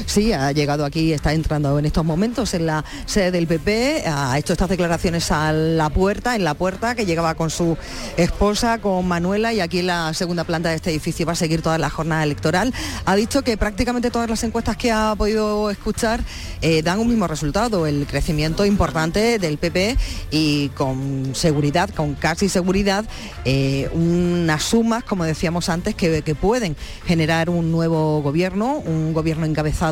[0.06, 4.38] Sí, ha llegado aquí, está entrando en estos momentos en la sede del PP, ha
[4.38, 7.78] hecho estas declaraciones a la puerta, en la puerta, que llegaba con su
[8.16, 11.62] esposa, con Manuela, y aquí en la segunda planta de este edificio va a seguir
[11.62, 12.74] toda la jornada electoral.
[13.06, 16.22] Ha dicho que prácticamente todas las encuestas que ha podido escuchar
[16.62, 19.98] eh, dan un mismo resultado, el crecimiento importante del PP
[20.32, 23.06] y con seguridad, con casi seguridad,
[23.46, 29.46] eh, unas sumas, como decíamos antes, que, que pueden generar un nuevo gobierno, un gobierno
[29.46, 29.87] encabezado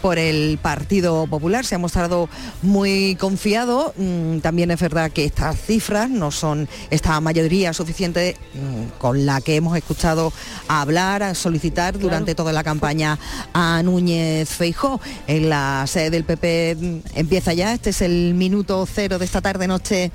[0.00, 1.64] por el Partido Popular.
[1.64, 2.28] Se ha mostrado
[2.62, 3.94] muy confiado.
[3.96, 9.40] Mm, también es verdad que estas cifras no son esta mayoría suficiente mm, con la
[9.40, 10.32] que hemos escuchado
[10.68, 13.18] hablar, a solicitar durante toda la campaña
[13.52, 15.00] a Núñez Feijó.
[15.26, 19.40] En la sede del PP mm, empieza ya, este es el minuto cero de esta
[19.40, 20.10] tarde noche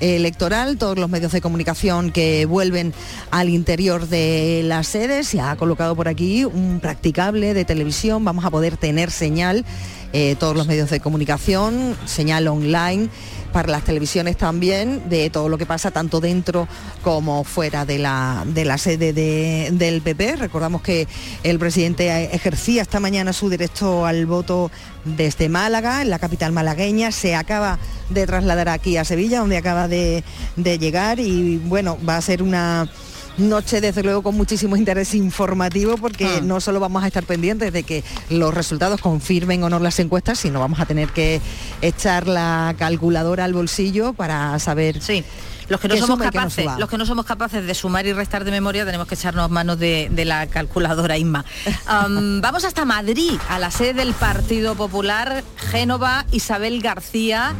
[0.00, 2.92] electoral, todos los medios de comunicación que vuelven
[3.30, 5.28] al interior de las sedes.
[5.28, 9.64] Se ha colocado por aquí un practicable de televisión, vamos a poder tener señal,
[10.12, 13.08] eh, todos los medios de comunicación, señal online
[13.52, 16.68] para las televisiones también de todo lo que pasa tanto dentro
[17.02, 20.36] como fuera de la, de la sede del PP.
[20.36, 21.08] Recordamos que
[21.42, 24.70] el presidente ejercía esta mañana su derecho al voto
[25.04, 27.78] desde Málaga, en la capital malagueña, se acaba
[28.10, 30.24] de trasladar aquí a Sevilla, donde acaba de,
[30.56, 32.88] de llegar y bueno, va a ser una
[33.38, 36.40] noche desde luego con muchísimo interés informativo porque ah.
[36.42, 40.38] no solo vamos a estar pendientes de que los resultados confirmen o no las encuestas,
[40.38, 41.40] sino vamos a tener que
[41.82, 45.24] echar la calculadora al bolsillo para saber sí.
[45.68, 48.50] Los que no somos capaces los que no somos capaces de sumar y restar de
[48.50, 51.44] memoria tenemos que echarnos manos de, la calculadora Inma.
[51.86, 57.54] Vamos hasta Madrid a la sede del Partido Popular Génova Isabel García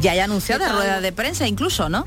[0.00, 2.06] ya haya anunciado la rueda de prensa incluso no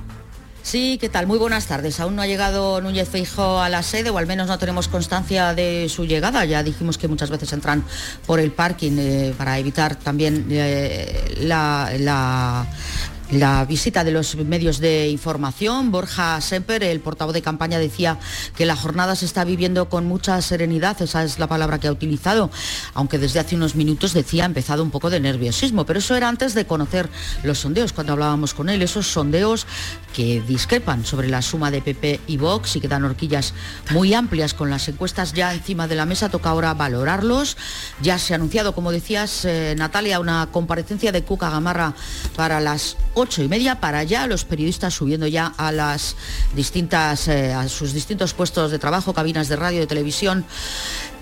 [0.62, 1.26] Sí, ¿qué tal?
[1.26, 2.00] Muy buenas tardes.
[2.00, 5.54] Aún no ha llegado Núñez Feijo a la sede, o al menos no tenemos constancia
[5.54, 6.46] de su llegada.
[6.46, 7.84] Ya dijimos que muchas veces entran
[8.26, 12.68] por el parking eh, para evitar también eh, la la
[13.68, 15.92] visita de los medios de información.
[15.92, 18.18] Borja Semper, el portavoz de campaña, decía
[18.56, 21.92] que la jornada se está viviendo con mucha serenidad, esa es la palabra que ha
[21.92, 22.50] utilizado,
[22.94, 26.28] aunque desde hace unos minutos decía ha empezado un poco de nerviosismo, pero eso era
[26.28, 27.10] antes de conocer
[27.44, 29.68] los sondeos, cuando hablábamos con él, esos sondeos
[30.14, 33.54] que discrepan sobre la suma de PP y Vox y que dan horquillas
[33.92, 37.58] muy amplias con las encuestas ya encima de la mesa, toca ahora valorarlos.
[38.02, 41.94] Ya se ha anunciado, como decías, eh, Natalia, una comparecencia de Cuca Gamarra
[42.36, 46.16] para las ocho y media para allá, los periodistas subiendo ya a las
[46.56, 50.46] distintas, eh, a sus distintos puestos de trabajo, cabinas de radio, de televisión,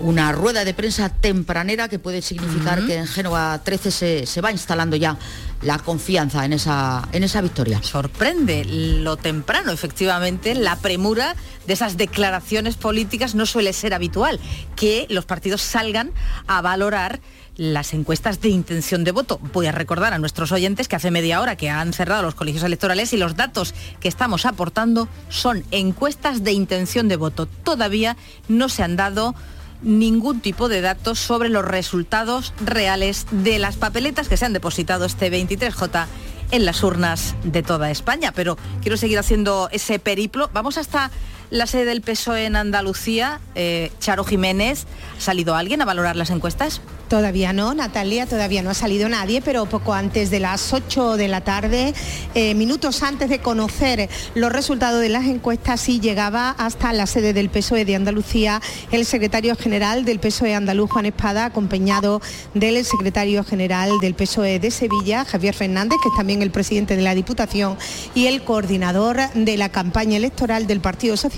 [0.00, 4.52] una rueda de prensa tempranera que puede significar que en Génova 13 se, se va
[4.52, 5.18] instalando ya
[5.62, 7.82] la confianza en esa, en esa victoria.
[7.82, 11.34] Sorprende lo temprano, efectivamente, la premura
[11.66, 14.40] de esas declaraciones políticas no suele ser habitual,
[14.76, 16.12] que los partidos salgan
[16.46, 17.20] a valorar
[17.58, 19.40] las encuestas de intención de voto.
[19.52, 22.62] Voy a recordar a nuestros oyentes que hace media hora que han cerrado los colegios
[22.62, 27.46] electorales y los datos que estamos aportando son encuestas de intención de voto.
[27.46, 28.16] Todavía
[28.48, 29.34] no se han dado
[29.82, 35.04] ningún tipo de datos sobre los resultados reales de las papeletas que se han depositado
[35.04, 36.06] este 23J
[36.52, 38.32] en las urnas de toda España.
[38.32, 40.48] Pero quiero seguir haciendo ese periplo.
[40.52, 41.10] Vamos hasta
[41.50, 43.40] la sede del PSOE en Andalucía.
[43.54, 46.80] Eh, Charo Jiménez, ¿ha salido alguien a valorar las encuestas?
[47.08, 51.28] Todavía no, Natalia, todavía no ha salido nadie, pero poco antes de las 8 de
[51.28, 51.94] la tarde,
[52.34, 57.32] eh, minutos antes de conocer los resultados de las encuestas, sí llegaba hasta la sede
[57.32, 62.20] del PSOE de Andalucía el secretario general del PSOE andaluz, Juan Espada, acompañado
[62.52, 67.02] del secretario general del PSOE de Sevilla, Javier Fernández, que es también el presidente de
[67.02, 67.78] la Diputación,
[68.14, 71.37] y el coordinador de la campaña electoral del Partido Socialista,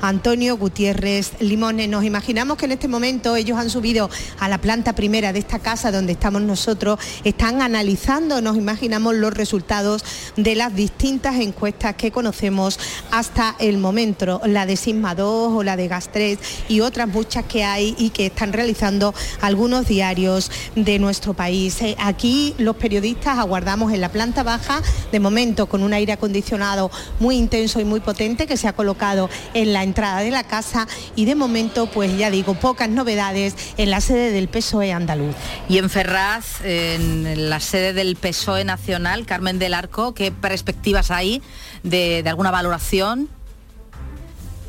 [0.00, 1.88] Antonio Gutiérrez Limones.
[1.90, 5.58] Nos imaginamos que en este momento ellos han subido a la planta primera de esta
[5.58, 10.04] casa donde estamos nosotros están analizando, nos imaginamos, los resultados
[10.36, 12.78] de las distintas encuestas que conocemos
[13.10, 17.44] hasta el momento, la de Sigma 2 o la de Gas 3 y otras muchas
[17.44, 21.82] que hay y que están realizando algunos diarios de nuestro país.
[21.82, 24.80] Eh, aquí los periodistas aguardamos en la planta baja,
[25.12, 29.09] de momento con un aire acondicionado muy intenso y muy potente que se ha colocado
[29.54, 33.90] en la entrada de la casa y de momento, pues ya digo, pocas novedades en
[33.90, 35.34] la sede del PSOE andaluz.
[35.68, 41.42] Y en Ferraz, en la sede del PSOE nacional, Carmen del Arco, ¿qué perspectivas hay
[41.82, 43.28] de alguna valoración?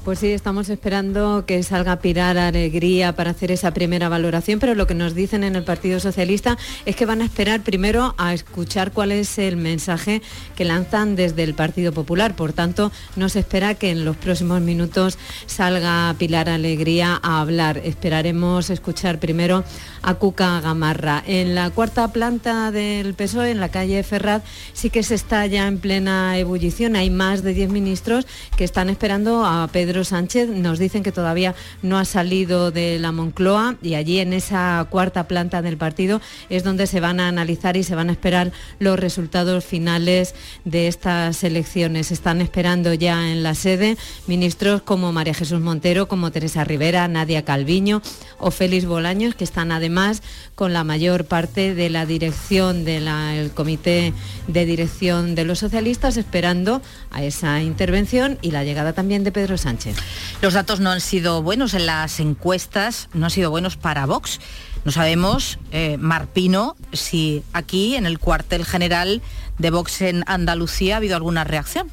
[0.03, 4.87] Pues sí, estamos esperando que salga Pilar Alegría para hacer esa primera valoración, pero lo
[4.87, 8.93] que nos dicen en el Partido Socialista es que van a esperar primero a escuchar
[8.93, 10.23] cuál es el mensaje
[10.55, 12.35] que lanzan desde el Partido Popular.
[12.35, 17.77] Por tanto, no se espera que en los próximos minutos salga Pilar Alegría a hablar.
[17.77, 19.63] Esperaremos escuchar primero
[20.01, 21.23] a Cuca Gamarra.
[21.27, 24.41] En la cuarta planta del PSOE, en la calle Ferraz,
[24.73, 26.95] sí que se está ya en plena ebullición.
[26.95, 28.25] Hay más de 10 ministros
[28.57, 30.47] que están esperando a Pedro Pedro Sánchez.
[30.47, 35.27] Nos dicen que todavía no ha salido de la Moncloa y allí en esa cuarta
[35.27, 38.97] planta del partido es donde se van a analizar y se van a esperar los
[38.97, 42.13] resultados finales de estas elecciones.
[42.13, 47.43] Están esperando ya en la sede ministros como María Jesús Montero, como Teresa Rivera, Nadia
[47.43, 48.01] Calviño
[48.37, 50.23] o Félix Bolaños, que están además
[50.55, 54.13] con la mayor parte de la dirección del comité
[54.47, 59.57] de dirección de los socialistas esperando a esa intervención y la llegada también de Pedro
[59.57, 59.80] Sánchez.
[60.41, 64.39] Los datos no han sido buenos en las encuestas, no han sido buenos para Vox.
[64.83, 69.21] No sabemos, eh, Marpino, si aquí en el cuartel general
[69.59, 71.91] de Vox en Andalucía ha habido alguna reacción.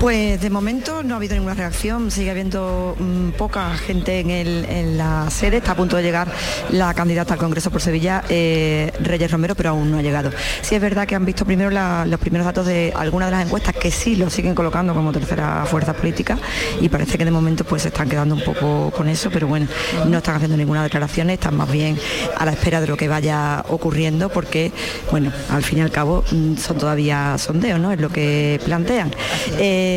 [0.00, 5.28] Pues de momento no ha habido ninguna reacción, sigue habiendo mm, poca gente en, la
[5.28, 6.26] sede, está a punto de llegar
[6.70, 10.30] la candidata al Congreso por Sevilla, eh, Reyes Romero, pero aún no ha llegado.
[10.62, 13.76] Sí es verdad que han visto primero los primeros datos de algunas de las encuestas
[13.76, 16.38] que sí lo siguen colocando como tercera fuerza política
[16.80, 19.66] y parece que de momento pues se están quedando un poco con eso, pero bueno,
[20.08, 21.98] no están haciendo ninguna declaración, están más bien
[22.38, 24.72] a la espera de lo que vaya ocurriendo porque,
[25.10, 27.92] bueno, al fin y al cabo mm, son todavía sondeos, ¿no?
[27.92, 29.10] Es lo que plantean.
[29.58, 29.88] Eh,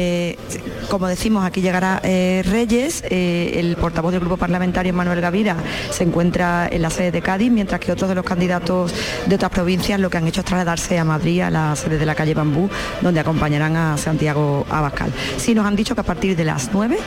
[0.89, 5.55] como decimos, aquí llegará eh, Reyes, eh, el portavoz del grupo parlamentario Manuel Gavira
[5.89, 8.93] se encuentra en la sede de Cádiz, mientras que otros de los candidatos
[9.25, 12.05] de otras provincias lo que han hecho es trasladarse a Madrid, a la sede de
[12.05, 12.69] la calle Bambú,
[13.01, 15.11] donde acompañarán a Santiago Abascal.
[15.37, 16.97] Sí nos han dicho que a partir de las 9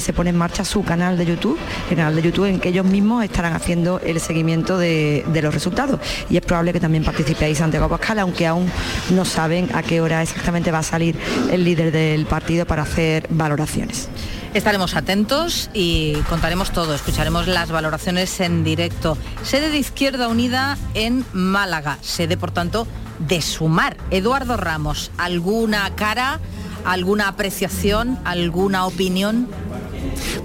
[0.00, 1.58] se pone en marcha su canal de YouTube,
[1.88, 6.00] canal de YouTube en que ellos mismos estarán haciendo el seguimiento de, de los resultados.
[6.28, 8.70] Y es probable que también participe ahí Santiago Abascal, aunque aún
[9.10, 11.16] no saben a qué hora exactamente va a salir
[11.50, 14.08] el líder de el partido para hacer valoraciones.
[14.54, 19.18] Estaremos atentos y contaremos todo, escucharemos las valoraciones en directo.
[19.42, 22.86] Sede de Izquierda Unida en Málaga, sede por tanto
[23.18, 23.96] de Sumar.
[24.12, 26.38] Eduardo Ramos, ¿alguna cara,
[26.84, 29.48] alguna apreciación, alguna opinión?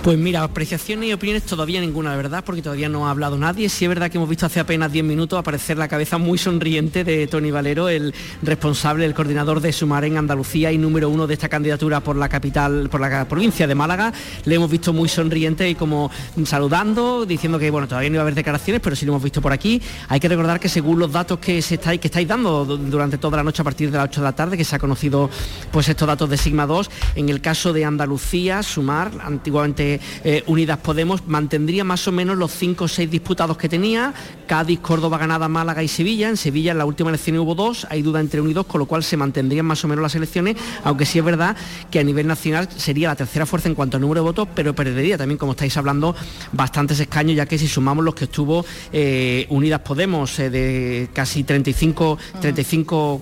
[0.04, 3.70] Pues mira, apreciaciones y opiniones todavía ninguna, verdad, porque todavía no ha hablado nadie.
[3.70, 7.04] Sí es verdad que hemos visto hace apenas 10 minutos aparecer la cabeza muy sonriente
[7.04, 11.34] de Tony Valero, el responsable, el coordinador de Sumar en Andalucía y número uno de
[11.34, 14.14] esta candidatura por la capital, por la provincia de Málaga.
[14.46, 16.10] Le hemos visto muy sonriente y como
[16.46, 19.42] saludando, diciendo que bueno, todavía no iba a haber declaraciones, pero sí lo hemos visto
[19.42, 19.82] por aquí.
[20.08, 23.38] Hay que recordar que según los datos que se estáis, que estáis dando durante toda
[23.38, 25.30] la noche a partir de las 8 de la tarde, que se ha conocido
[25.72, 29.12] pues estos datos de Sigma 2, en el caso de Andalucía, Sumar,
[29.50, 34.14] antiguamente eh, Unidas Podemos, mantendría más o menos los 5 o 6 disputados que tenía,
[34.48, 36.30] Cádiz, Córdoba, Ganada, Málaga y Sevilla.
[36.30, 39.04] En Sevilla en la última elección hubo dos, hay duda entre unidos, con lo cual
[39.04, 41.56] se mantendrían más o menos las elecciones, aunque sí es verdad
[41.90, 44.76] que a nivel nacional sería la tercera fuerza en cuanto a número de votos, pero
[44.76, 45.18] perdería.
[45.18, 46.16] También, como estáis hablando,
[46.52, 51.44] bastantes escaños, ya que si sumamos los que estuvo eh, Unidas Podemos eh, de casi
[51.44, 53.22] 35, 35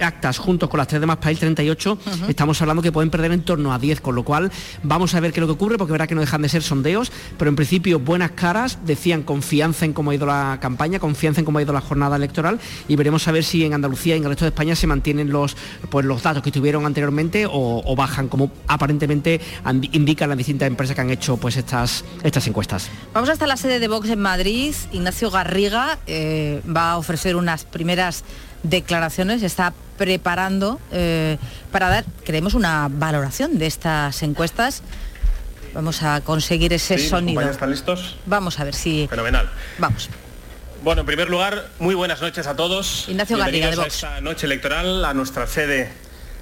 [0.00, 1.98] actas juntos con las tres demás países, 38,
[2.28, 4.50] estamos hablando que pueden perder en torno a 10, con lo cual
[4.82, 6.62] vamos a ver qué es lo que ocurre, porque verá que no dejan de ser
[6.62, 11.40] sondeos, pero en principio buenas caras, decían confianza en cómo ha ido la campaña, confianza
[11.40, 14.18] en cómo ha ido la jornada electoral y veremos a ver si en Andalucía y
[14.18, 15.56] en el resto de España se mantienen los,
[15.90, 19.40] pues, los datos que tuvieron anteriormente o, bajan, como aparentemente
[19.92, 22.88] indican las distintas empresas que han hecho pues, estas, estas encuestas.
[23.12, 24.74] Vamos hasta la sede de Vox en Madrid.
[24.92, 28.24] Ignacio Garriga eh, va a ofrecer unas primeras
[28.62, 31.38] declaraciones, está preparando eh,
[31.70, 34.82] para dar, creemos, una valoración de estas encuestas.
[35.74, 37.40] Vamos a conseguir ese sonido.
[37.40, 38.16] ¿Están listos?
[38.26, 39.06] Vamos a ver si...
[39.08, 39.48] Fenomenal.
[39.78, 40.10] Vamos.
[40.82, 43.06] Bueno, en primer lugar, muy buenas noches a todos.
[43.08, 43.86] Ignacio Garriga, de Vox.
[43.86, 45.90] a esta noche electoral, a nuestra sede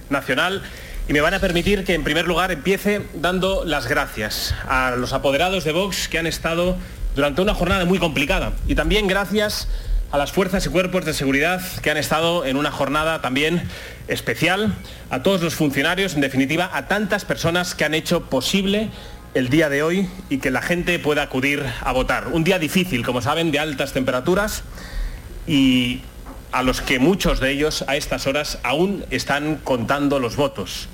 [0.09, 0.62] nacional.
[1.09, 5.12] Y me van a permitir que en primer lugar empiece dando las gracias a los
[5.12, 6.76] apoderados de Vox que han estado
[7.14, 8.53] durante una jornada muy complicada.
[8.66, 9.68] Y también gracias
[10.11, 13.62] a las fuerzas y cuerpos de seguridad que han estado en una jornada también
[14.09, 14.74] especial,
[15.09, 18.91] a todos los funcionarios, en definitiva, a tantas personas que han hecho posible
[19.35, 22.28] el día de hoy y que la gente pueda acudir a votar.
[22.28, 24.64] Un día difícil, como saben, de altas temperaturas
[25.47, 26.01] y
[26.53, 30.89] a los que muchos de ellos a estas horas aún están contando los votos.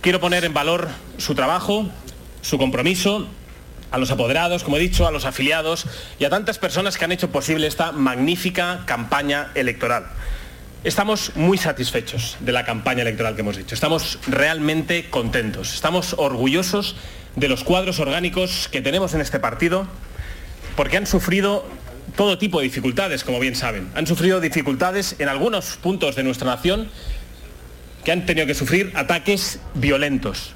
[0.00, 1.88] Quiero poner en valor su trabajo,
[2.42, 3.28] su compromiso
[3.90, 5.86] a los apoderados, como he dicho, a los afiliados
[6.18, 10.06] y a tantas personas que han hecho posible esta magnífica campaña electoral.
[10.84, 13.74] Estamos muy satisfechos de la campaña electoral que hemos hecho.
[13.74, 15.74] Estamos realmente contentos.
[15.74, 16.94] Estamos orgullosos
[17.34, 19.88] de los cuadros orgánicos que tenemos en este partido
[20.76, 21.66] porque han sufrido
[22.16, 23.88] todo tipo de dificultades, como bien saben.
[23.96, 26.88] Han sufrido dificultades en algunos puntos de nuestra nación
[28.04, 30.54] que han tenido que sufrir ataques violentos,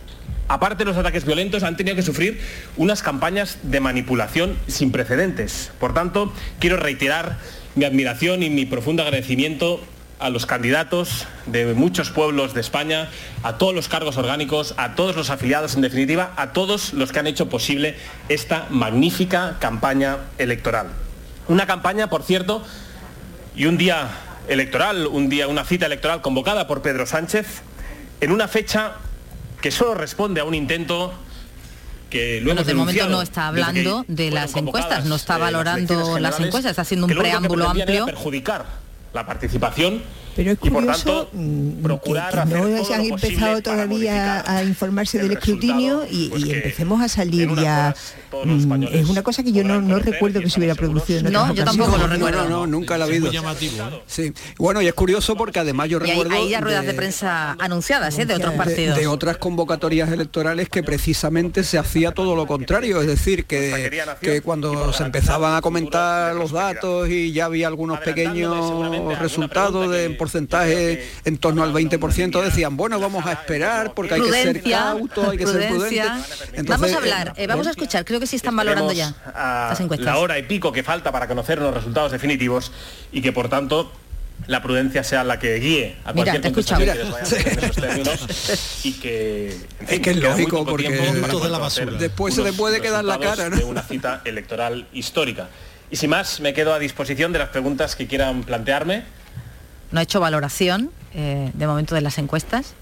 [0.49, 2.41] aparte de los ataques violentos, han tenido que sufrir
[2.77, 5.73] unas campañas de manipulación sin precedentes.
[5.81, 7.39] Por tanto, quiero reiterar
[7.75, 9.81] mi admiración y mi profundo agradecimiento
[10.23, 13.11] a los candidatos de muchos pueblos de España,
[13.43, 17.19] a todos los cargos orgánicos, a todos los afiliados, en definitiva, a todos los que
[17.19, 17.97] han hecho posible
[18.29, 20.87] esta magnífica campaña electoral.
[21.49, 22.63] Una campaña, por cierto,
[23.57, 24.11] y un día
[24.47, 27.63] electoral, un día, una cita electoral convocada por Pedro Sánchez,
[28.21, 28.93] en una fecha
[29.61, 31.13] que solo responde a un intento
[32.11, 36.39] que luego bueno, de momento no está hablando de las encuestas, no está valorando las
[36.39, 38.07] encuestas, está haciendo un preámbulo amplio.
[38.07, 40.03] perjudicar la participación
[40.35, 42.13] pero es curioso mm, que,
[42.47, 47.95] no se han empezado todavía a informarse del escrutinio y, pues empecemos a salir ya.
[48.45, 51.31] Mm, es una cosa que yo no, recuerdo que se hubiera producido.
[51.31, 52.49] no, yo tampoco lo recuerdo.
[52.49, 53.31] No, nunca la ha habido.
[54.07, 54.33] Sí.
[54.59, 56.33] Bueno, y es curioso porque además yo recuerdo...
[56.33, 58.27] Hay, hay ruedas de, prensa anunciadas ¿eh?
[58.27, 58.97] de otros partidos.
[58.97, 63.01] De, otras convocatorias electorales que precisamente se hacía todo lo contrario.
[63.01, 68.01] Es decir, que, que cuando se empezaban a comentar los datos y ya había algunos
[68.01, 74.21] pequeños resultados de porcentaje en torno al 20%, decían, bueno, vamos a esperar porque hay
[74.21, 76.03] que ser cauto, hay que ser prudente.
[76.63, 80.07] vamos a hablar, eh, vamos a escuchar, creo que sí están valorando ya las encuestas.
[80.07, 82.71] La hora y pico que falta para conocer los resultados definitivos
[83.11, 83.91] y que por tanto
[84.47, 88.93] la prudencia sea la que guíe a cualquier Mira, te que en esos términos y
[88.93, 89.57] que
[89.89, 91.93] es que es lógico porque de la basura.
[91.99, 93.57] después se le puede quedar la cara ¿no?
[93.57, 95.49] de una cita electoral histórica
[95.91, 99.03] y sin más me quedo a disposición de las preguntas que quieran plantearme
[99.93, 102.75] no ha hecho valoración eh, de momento de las encuestas.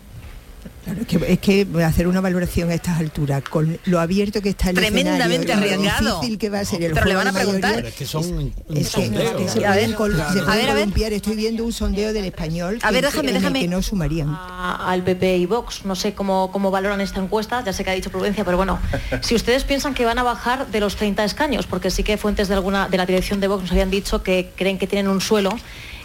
[0.84, 4.50] Claro, es, que, es que hacer una valoración a estas alturas, con lo abierto que
[4.50, 6.20] está el Tremendamente arriesgado.
[6.20, 7.84] difícil que va a ser el Pero le van a preguntar.
[7.84, 9.06] es que son es que,
[9.48, 11.12] se a ver, a ver, a ver.
[11.12, 13.60] Estoy viendo un sondeo del español a ver, déjame, déjame.
[13.60, 14.28] que no sumarían.
[14.30, 17.94] al PP y Vox, no sé cómo, cómo valoran esta encuesta, ya sé que ha
[17.94, 18.78] dicho Prudencia, pero bueno,
[19.22, 22.48] si ustedes piensan que van a bajar de los 30 escaños, porque sí que fuentes
[22.48, 25.20] de alguna de la dirección de Vox nos habían dicho que creen que tienen un
[25.20, 25.50] suelo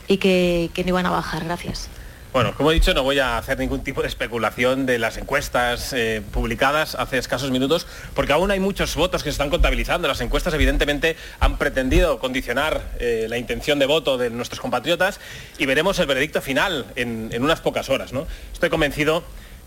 [0.08, 1.46] y que, no iban a bajar.
[1.46, 1.90] Gracias.
[2.34, 5.94] Bueno, como he dicho, no voy a hacer ningún tipo de especulación de las encuestas
[5.94, 10.10] eh, publicadas hace escasos minutos, porque aún hay muchos votos que se están contabilizando.
[10.10, 15.22] Las encuestas evidentemente han pretendido condicionar eh, la intención de voto de nuestros compatriotas
[15.58, 18.12] y veremos el veredicto final en, unas pocas horas.
[18.52, 19.24] Estoy convencido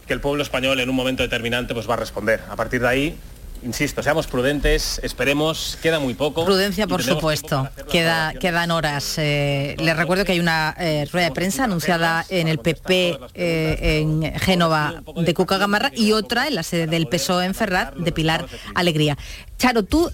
[0.06, 2.42] que el pueblo español en un momento determinante pues, va a responder.
[2.50, 3.18] A partir de ahí
[3.62, 6.44] insisto, seamos prudentes, esperemos, queda muy poco.
[6.44, 9.14] Prudencia, por supuesto, queda, quedan horas.
[9.18, 13.98] Eh, les recuerdo que hay una eh, rueda de prensa anunciada en el PP eh,
[14.00, 18.12] en Génova de Cuca Gamarra y otra en la sede del PSOE en Ferrat de
[18.12, 19.16] Pilar Alegría.
[19.58, 20.10] Charo, tú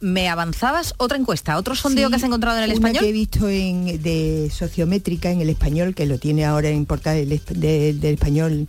[0.00, 3.02] me avanzabas otra encuesta, otro sondeo que has encontrado en el español.
[3.02, 7.16] que he visto en, de sociométrica en el español, que lo tiene ahora en portal
[7.28, 8.68] del, español,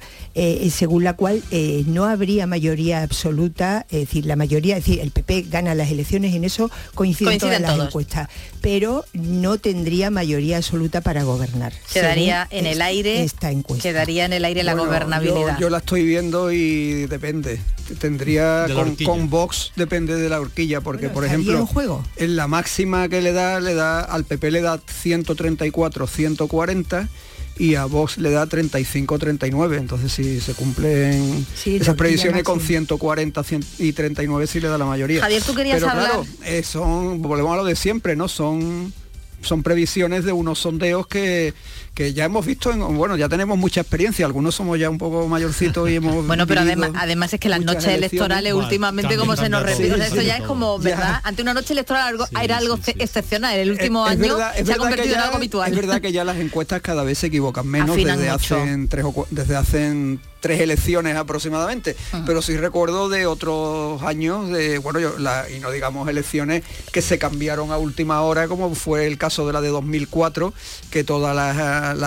[0.72, 1.42] según la cual
[1.88, 6.36] no habría mayoría absoluta, es decir, la mayoría, es decir, el PP gana las elecciones,
[6.36, 8.30] en eso coinciden, todas las encuestas,
[8.62, 11.74] pero no tendría mayoría absoluta para gobernar.
[11.92, 13.84] Quedaría en el aire esta encuesta.
[13.84, 15.58] Quedaría en el aire la gobernabilidad.
[15.60, 17.60] Yo, la estoy viendo y depende.
[18.00, 18.68] Tendría
[19.06, 22.04] con, Vox depende de la horquilla, porque por ejemplo, en, juego?
[22.16, 27.10] en la máxima que le da, le da al PP le da 134, 140
[27.58, 29.78] y a Vox le da 35-39.
[29.78, 33.42] Entonces si se cumplen esas previsiones con 140
[33.80, 35.22] y 39 sí le da la mayoría.
[35.22, 36.06] Javier, tú querías Pero hablar...
[36.08, 38.28] claro, eh, son, volvemos a lo de siempre, ¿no?
[38.28, 38.94] Son
[39.42, 41.54] son previsiones de unos sondeos que,
[41.94, 45.28] que ya hemos visto, en, bueno, ya tenemos mucha experiencia, algunos somos ya un poco
[45.28, 46.26] mayorcitos y hemos...
[46.30, 50.22] Bueno, pero además, además es que las noches electorales últimamente como se nos repite, esto
[50.22, 51.22] ya es como, ¿verdad?
[51.24, 55.38] Ante una noche electoral era algo excepcional, el último año se ha convertido en algo
[55.38, 55.70] habitual.
[55.70, 59.28] Es verdad que ya las encuestas cada vez se equivocan menos desde hace, tres o,
[59.32, 65.16] desde hace tres elecciones aproximadamente, pero sí recuerdo de otros años, de bueno, yo,
[65.54, 69.54] y no digamos elecciones que se cambiaron a última hora, como fue el caso de
[69.54, 70.54] la de 2004,
[70.90, 71.58] que todas las,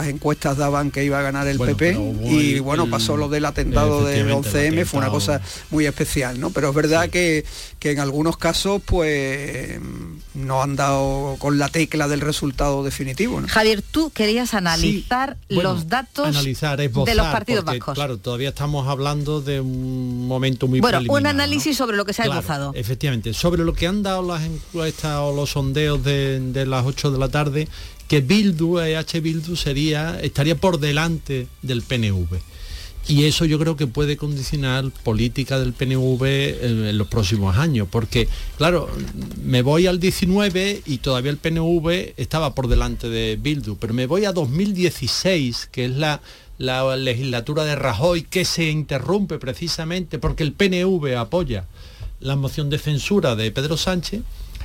[0.07, 4.31] encuestas daban que iba a ganar el PP, y bueno, pasó lo del atentado del
[4.31, 6.51] 11M, fue una cosa muy especial, ¿no?
[6.51, 7.45] Pero es verdad que,
[7.79, 9.81] que en algunos casos, pues
[10.35, 13.41] no han dado con la tecla del resultado definitivo.
[13.47, 17.95] Javier, tú querías analizar los datos analizar, de los partidos vascos.
[17.95, 22.23] Claro, todavía estamos hablando de un momento muy Bueno, un análisis sobre lo que se
[22.23, 26.85] ha claro, Efectivamente, sobre lo que han dado las encuestas o los sondeos de, las
[26.85, 27.69] 8 de la tarde,
[28.09, 32.41] que Bildu, EH Bildu sería, estaría por delante del PNV.
[33.09, 38.29] Y eso yo creo que puede condicionar política del PNV en, los próximos años, porque
[38.57, 38.89] claro,
[39.43, 44.07] me voy al 19 y todavía el PNV estaba por delante de Bildu, pero me
[44.07, 46.21] voy a 2016, que es la,
[46.59, 51.67] la legislatura de Rajoy que se interrumpe precisamente porque el PNV apoya
[52.21, 54.23] la moción de censura de Pedro Sánchez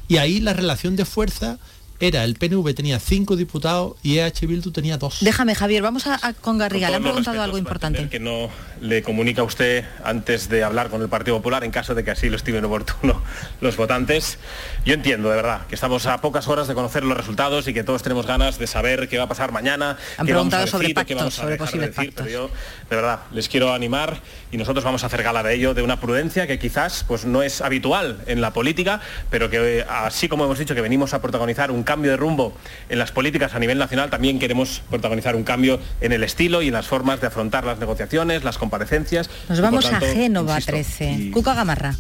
[0.08, 1.58] y ahí la relación de fuerza
[2.00, 5.18] era el PNV tenía cinco diputados y EH Bildu tenía dos.
[5.22, 6.90] Déjame, Javier, vamos a, con Garriga.
[6.90, 8.08] Le han preguntado algo importante.
[8.10, 8.50] Que no
[8.82, 12.12] le comunica a usted antes de hablar con el Partido Popular, en caso de que
[12.12, 13.22] así lo estimen oportuno
[13.62, 14.38] los votantes.
[14.86, 17.84] Yo entiendo, de verdad, que estamos a pocas horas de conocer los resultados y que
[17.84, 19.98] todos tenemos ganas de saber qué va a pasar mañana.
[20.18, 22.26] Han preguntado sobre pactos, sobre posibles pactos.
[22.26, 22.50] Pero yo,
[22.90, 24.22] de verdad, les quiero animar
[24.52, 27.42] y nosotros vamos a hacer gala de ello, de una prudencia que quizás pues, no
[27.42, 31.72] es habitual en la política, pero que así como hemos dicho que venimos a protagonizar
[31.72, 32.54] un cambio de rumbo
[32.90, 36.68] en las políticas a nivel nacional, también queremos protagonizar un cambio en el estilo y
[36.68, 39.30] en las formas de afrontar las negociaciones, las comparecencias.
[39.50, 41.32] Nos vamos a Génova 13.
[41.34, 41.96] Cuca Gamarra.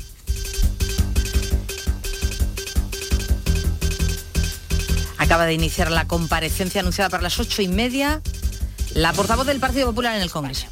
[5.17, 8.21] Acaba de iniciar la comparecencia anunciada para las ocho y media
[8.93, 10.67] la portavoz del Partido Popular en el Congreso.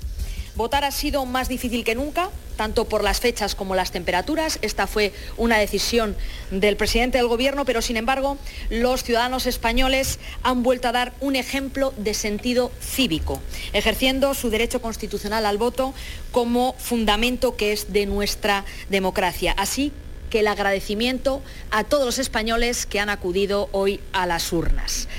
[0.56, 4.58] Votar ha sido más difícil que nunca, tanto por las fechas como las temperaturas.
[4.62, 6.16] Esta fue una decisión
[6.50, 8.38] del presidente del Gobierno, pero sin embargo
[8.70, 13.42] los ciudadanos españoles han vuelto a dar un ejemplo de sentido cívico,
[13.74, 15.94] ejerciendo su derecho constitucional al voto
[16.32, 19.54] como fundamento que es de nuestra democracia.
[19.58, 19.92] Así
[20.30, 25.10] que el agradecimiento a todos los españoles que han acudido hoy a las urnas.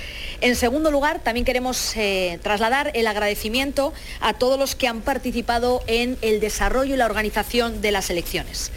[0.43, 5.83] En segundo lugar, también queremos eh, trasladar el agradecimiento a todos los que han participado
[5.87, 8.71] en el desarrollo y la organización de las elecciones.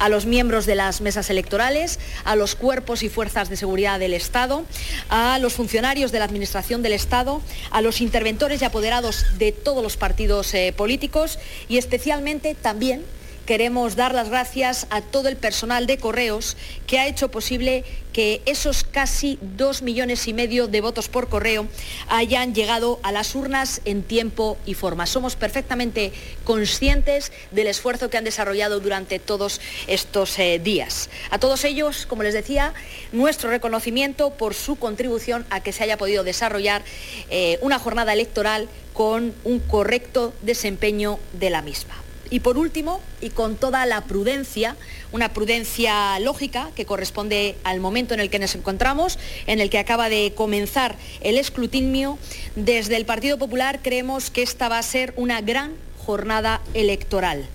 [0.00, 4.12] A los miembros de las mesas electorales, a los cuerpos y fuerzas de seguridad del
[4.12, 4.64] Estado,
[5.08, 7.40] a los funcionarios de la Administración del Estado,
[7.70, 11.38] a los interventores y apoderados de todos los partidos eh, políticos
[11.68, 13.04] y especialmente también
[13.44, 18.42] queremos dar las gracias a todo el personal de correos que ha hecho posible que
[18.46, 21.66] esos casi dos millones y medio de votos por correo
[22.08, 25.06] hayan llegado a las urnas en tiempo y forma.
[25.06, 26.12] Somos perfectamente
[26.44, 31.10] conscientes del esfuerzo que han desarrollado durante todos estos eh, días.
[31.30, 32.72] A todos ellos, como les decía,
[33.12, 36.82] nuestro reconocimiento por su contribución a que se haya podido desarrollar
[37.30, 42.03] eh, una jornada electoral con un correcto desempeño de la misma.
[42.30, 44.76] Y por último, y con toda la prudencia,
[45.12, 49.78] una prudencia lógica que corresponde al momento en el que nos encontramos, en el que
[49.78, 52.18] acaba de comenzar el escrutinio,
[52.56, 57.46] desde el Partido Popular creemos que esta va a ser una gran jornada electoral.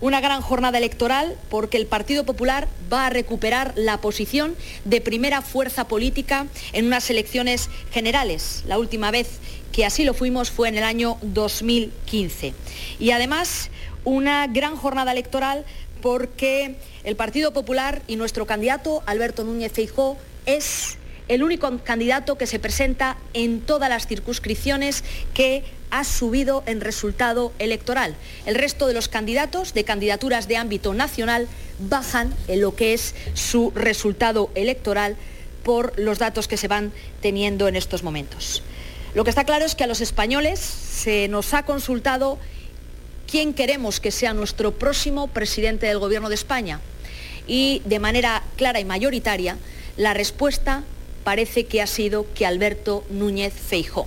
[0.00, 4.54] Una gran jornada electoral porque el Partido Popular va a recuperar la posición
[4.84, 8.64] de primera fuerza política en unas elecciones generales.
[8.66, 9.38] La última vez
[9.72, 12.54] que así lo fuimos fue en el año 2015.
[13.00, 13.70] Y además
[14.04, 15.64] una gran jornada electoral
[16.02, 20.98] porque el Partido Popular y nuestro candidato Alberto Núñez Feijó es
[21.28, 27.52] el único candidato que se presenta en todas las circunscripciones que ha subido en resultado
[27.58, 28.14] electoral.
[28.46, 31.48] El resto de los candidatos de candidaturas de ámbito nacional
[31.78, 35.16] bajan en lo que es su resultado electoral
[35.62, 36.92] por los datos que se van
[37.22, 38.62] teniendo en estos momentos.
[39.14, 42.38] Lo que está claro es que a los españoles se nos ha consultado
[43.34, 46.80] quién queremos que sea nuestro próximo presidente del Gobierno de España.
[47.48, 49.56] Y de manera clara y mayoritaria,
[49.96, 50.84] la respuesta
[51.24, 54.06] parece que ha sido que Alberto Núñez Feijó.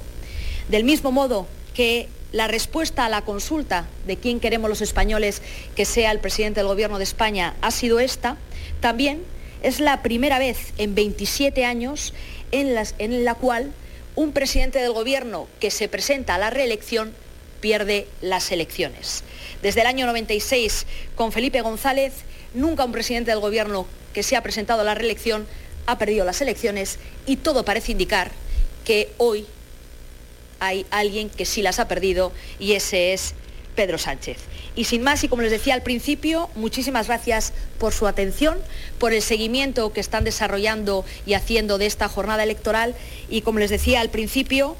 [0.69, 5.41] Del mismo modo que la respuesta a la consulta de quién queremos los españoles
[5.75, 8.37] que sea el presidente del Gobierno de España ha sido esta,
[8.79, 9.23] también
[9.61, 12.13] es la primera vez en 27 años
[12.53, 13.73] en, en la cual
[14.15, 17.11] un presidente del Gobierno que se presenta a la reelección
[17.59, 19.23] pierde las elecciones.
[19.61, 20.85] Desde el año 96,
[21.15, 22.13] con Felipe González,
[22.53, 25.47] nunca un presidente del Gobierno que se ha presentado a la reelección
[25.85, 28.31] ha perdido las elecciones y todo parece indicar
[28.85, 29.45] que hoy
[30.59, 33.33] hay alguien que sí las ha perdido y ese es
[33.75, 34.37] Pedro Sánchez.
[34.75, 38.57] Y sin más, y como les decía al principio, muchísimas gracias por su atención,
[38.99, 42.95] por el seguimiento que están desarrollando y haciendo de esta jornada electoral
[43.29, 44.75] y como les decía al principio,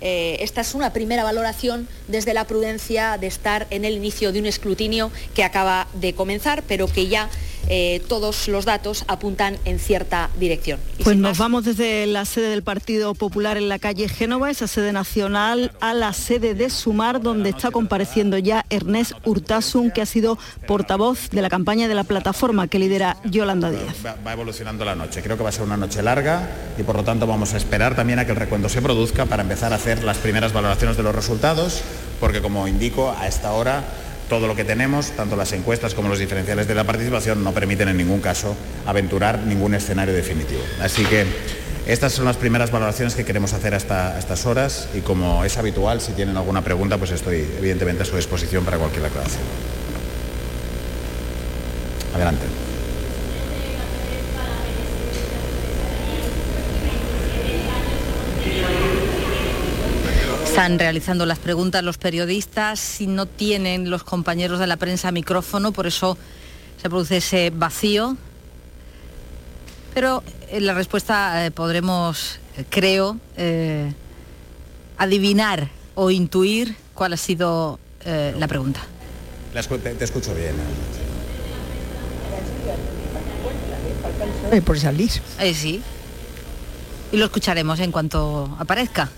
[0.00, 4.40] eh, esta es una primera valoración desde la prudencia de estar en el inicio de
[4.40, 7.28] un escrutinio que acaba de comenzar, pero que ya
[7.68, 10.78] eh, todos los datos apuntan en cierta dirección.
[11.02, 14.92] pues nos vamos desde la sede del Partido Popular en la calle Génova, esa sede
[14.92, 20.38] nacional, a la sede de Sumar, donde está compareciendo ya Ernest Urtasun, que ha sido
[20.66, 23.96] portavoz de la campaña de la plataforma que lidera Yolanda Díaz.
[24.04, 26.48] Va, evolucionando la noche, creo que va a ser una noche larga
[26.78, 29.42] y por lo tanto vamos a esperar también a que el recuento se produzca para
[29.42, 31.82] empezar a hacer las primeras valoraciones de los resultados,
[32.20, 33.84] porque como indico, a esta hora
[34.38, 37.88] todo lo que tenemos, tanto las encuestas como los diferenciales de la participación, no permiten
[37.88, 40.60] en ningún caso aventurar ningún escenario definitivo.
[40.80, 41.24] Así que
[41.86, 46.00] estas son las primeras valoraciones que queremos hacer hasta estas horas y como es habitual,
[46.00, 49.42] si tienen alguna pregunta, pues estoy evidentemente a su disposición para cualquier aclaración.
[52.12, 52.73] Adelante.
[60.54, 65.72] Están realizando las preguntas los periodistas, si no tienen los compañeros de la prensa micrófono,
[65.72, 66.16] por eso
[66.80, 68.16] se produce ese vacío.
[69.94, 73.92] Pero en la respuesta eh, podremos, eh, creo, eh,
[74.96, 78.80] adivinar o intuir cuál ha sido la pregunta.
[79.52, 80.54] Te, escucho bien.
[84.62, 85.10] Por salir.
[85.10, 85.82] sí.
[87.10, 89.10] Y lo escucharemos en cuanto aparezca.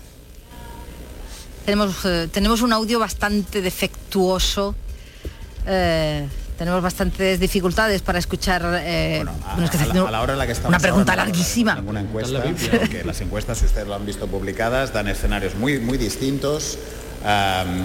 [1.67, 4.73] Tenemos, eh, tenemos un audio bastante defectuoso.
[5.65, 6.25] Eh,
[6.57, 11.13] tenemos bastantes dificultades para escuchar eh, a, la, hora en la que estamos una pregunta
[11.13, 11.83] larguísima.
[11.85, 15.97] Una encuesta porque las encuestas si ustedes lo han visto publicadas dan escenarios muy muy
[15.97, 16.79] distintos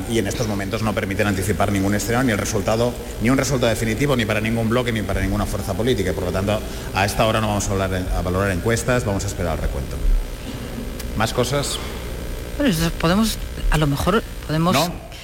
[0.09, 3.68] y en estos momentos no permiten anticipar ningún escenario ni el resultado ni un resultado
[3.68, 6.12] definitivo ni para ningún bloque ni para ninguna fuerza política.
[6.12, 6.61] Por lo tanto
[6.95, 9.97] a esta hora no vamos a, hablar, a valorar encuestas vamos a esperar el recuento.
[11.16, 11.80] Más cosas
[12.59, 13.39] bueno, podemos
[13.73, 14.77] a lo mejor podemos...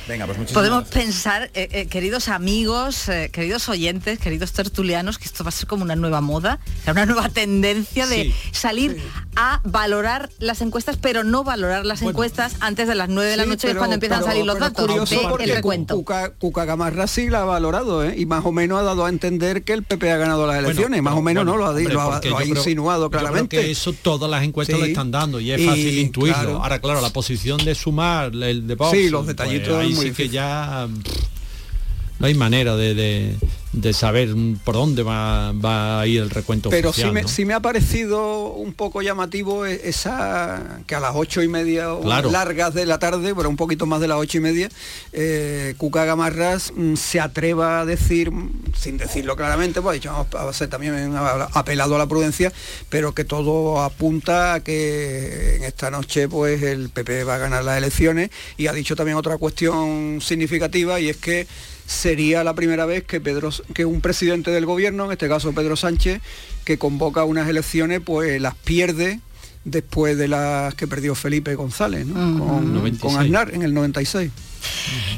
[0.09, 5.44] Venga, pues Podemos pensar, eh, eh, queridos amigos, eh, queridos oyentes, queridos tertulianos, que esto
[5.44, 9.02] va a ser como una nueva moda, una nueva tendencia de salir
[9.36, 13.44] a valorar las encuestas, pero no valorar las encuestas antes de las 9 de la
[13.44, 14.88] noche, es cuando empiezan a salir los datos.
[15.40, 15.94] el recuento.
[15.94, 19.62] Cuca, Cuca, Gamarra sí la ha valorado, y más o menos ha dado a entender
[19.62, 22.44] que el PP ha ganado las elecciones, más o menos no lo ha, lo ha,
[22.46, 23.59] insinuado claramente.
[23.61, 26.62] que eso todas las encuestas lo están dando y es fácil intuirlo.
[26.62, 30.88] Ahora, claro, la posición de sumar, el de Vox, sí, los detallitos pues, que ya
[32.18, 33.36] no hay manera de, de
[33.92, 34.30] saber
[34.64, 37.28] por dónde va, va a ir el recuento Pero oficial, sí, me, ¿no?
[37.28, 41.86] sí me ha parecido un poco llamativo e- esa que a las ocho y media
[42.02, 42.30] Claro.
[42.30, 44.68] largas de la tarde, pero un poquito más de las ocho y media,
[45.12, 50.26] eh, Cuca Gamarras mm, se atreva a decir, mm, sin decirlo claramente, pues ha dicho,
[50.32, 52.52] vamos a ser también ha apelado a la prudencia,
[52.88, 57.64] pero que todo apunta a que en esta noche pues el PP va a ganar
[57.64, 61.46] las elecciones y ha dicho también otra cuestión significativa y es que
[61.89, 65.74] sería la primera vez que Pedro que un presidente del gobierno, en este caso Pedro
[65.74, 66.20] Sánchez,
[66.64, 69.20] que convoca unas elecciones, pues las pierde
[69.64, 73.01] después de las que perdió Felipe González, con, 96.
[73.01, 74.30] con Aznar en el 96.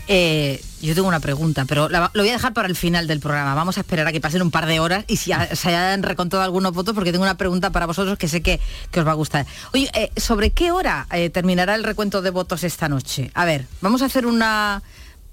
[0.09, 3.21] Eh, yo tengo una pregunta, pero la- lo voy a dejar para el final del
[3.21, 3.55] programa.
[3.55, 6.43] Vamos a esperar a que pasen un par de horas y si se hayan recontado
[6.43, 8.61] algunos votos, porque tengo una pregunta para vosotros que sé que,
[8.93, 9.47] que os va a gustar.
[9.73, 13.31] Oye, eh, ¿sobre qué hora eh, terminará el recuento de votos esta noche?
[13.35, 14.83] A ver, vamos a hacer una...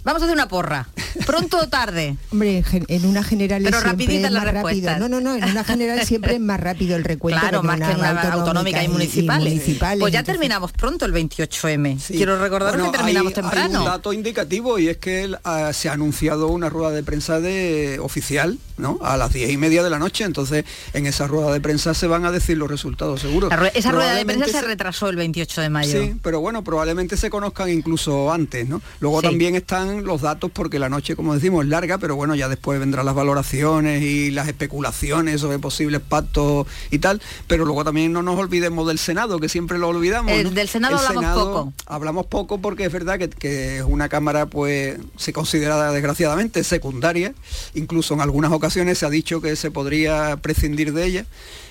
[0.04, 0.88] Vamos a hacer una porra.
[1.26, 2.16] ¿Pronto o tarde?
[2.32, 4.52] Hombre, en una general Pero siempre rapiditas es rápido.
[4.54, 5.00] respuestas.
[5.00, 7.92] No, no, no, en una general siempre es más rápido el recuento Claro, más que
[7.92, 9.54] en una autonómica y municipales.
[9.54, 12.00] municipales, Pues ya entonces- terminamos pronto el 28M.
[12.00, 12.14] Sí.
[12.16, 13.80] Quiero recordar Bueno, que terminamos hay- Hay temprano.
[13.80, 18.00] un dato indicativo y es que ah, se ha anunciado una rueda de prensa de
[18.02, 19.00] oficial, ¿no?
[19.02, 20.24] A las diez y media de la noche.
[20.24, 23.50] Entonces, en esa rueda de prensa se van a decir los resultados, seguro.
[23.74, 26.02] Esa rueda de prensa se retrasó el 28 de mayo.
[26.04, 28.82] Sí, pero bueno, probablemente se conozcan incluso antes, ¿no?
[29.00, 29.28] Luego Sí.
[29.28, 32.80] también están los datos porque la noche, como decimos, es larga, pero bueno, ya después
[32.80, 37.22] vendrán las valoraciones y las especulaciones sobre posibles pactos y tal.
[37.48, 40.32] Pero luego también no nos olvidemos del Senado, que siempre lo olvidamos.
[40.32, 40.52] El ¿no?
[40.52, 41.74] del Senado hablamos poco.
[41.88, 47.34] Hablamos poco porque es verdad que, que es una cámara, pues, se considera desgraciadamente secundaria.
[47.74, 51.26] Incluso en algunas ocasiones se ha dicho que se podría prescindir de ella.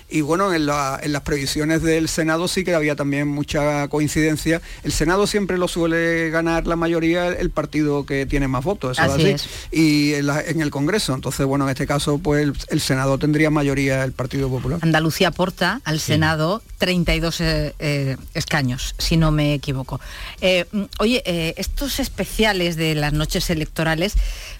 [0.09, 4.61] Y bueno, en, la- en las previsiones del Senado sí que había también mucha coincidencia.
[4.83, 9.11] El Senado siempre lo suele ganar la mayoría el partido que tiene más votos, eso
[9.13, 9.49] Así es así.
[9.73, 11.13] Y en, la- en el Congreso.
[11.13, 14.79] Entonces, bueno, en este caso, pues el, el Senado tendría mayoría el Partido Popular.
[14.81, 19.99] Andalucía aporta al Senado 32 eh, eh, escaños, si no me equivoco.
[20.39, 21.21] Eh, mm, oye,
[21.57, 24.13] estos especiales de las noches electorales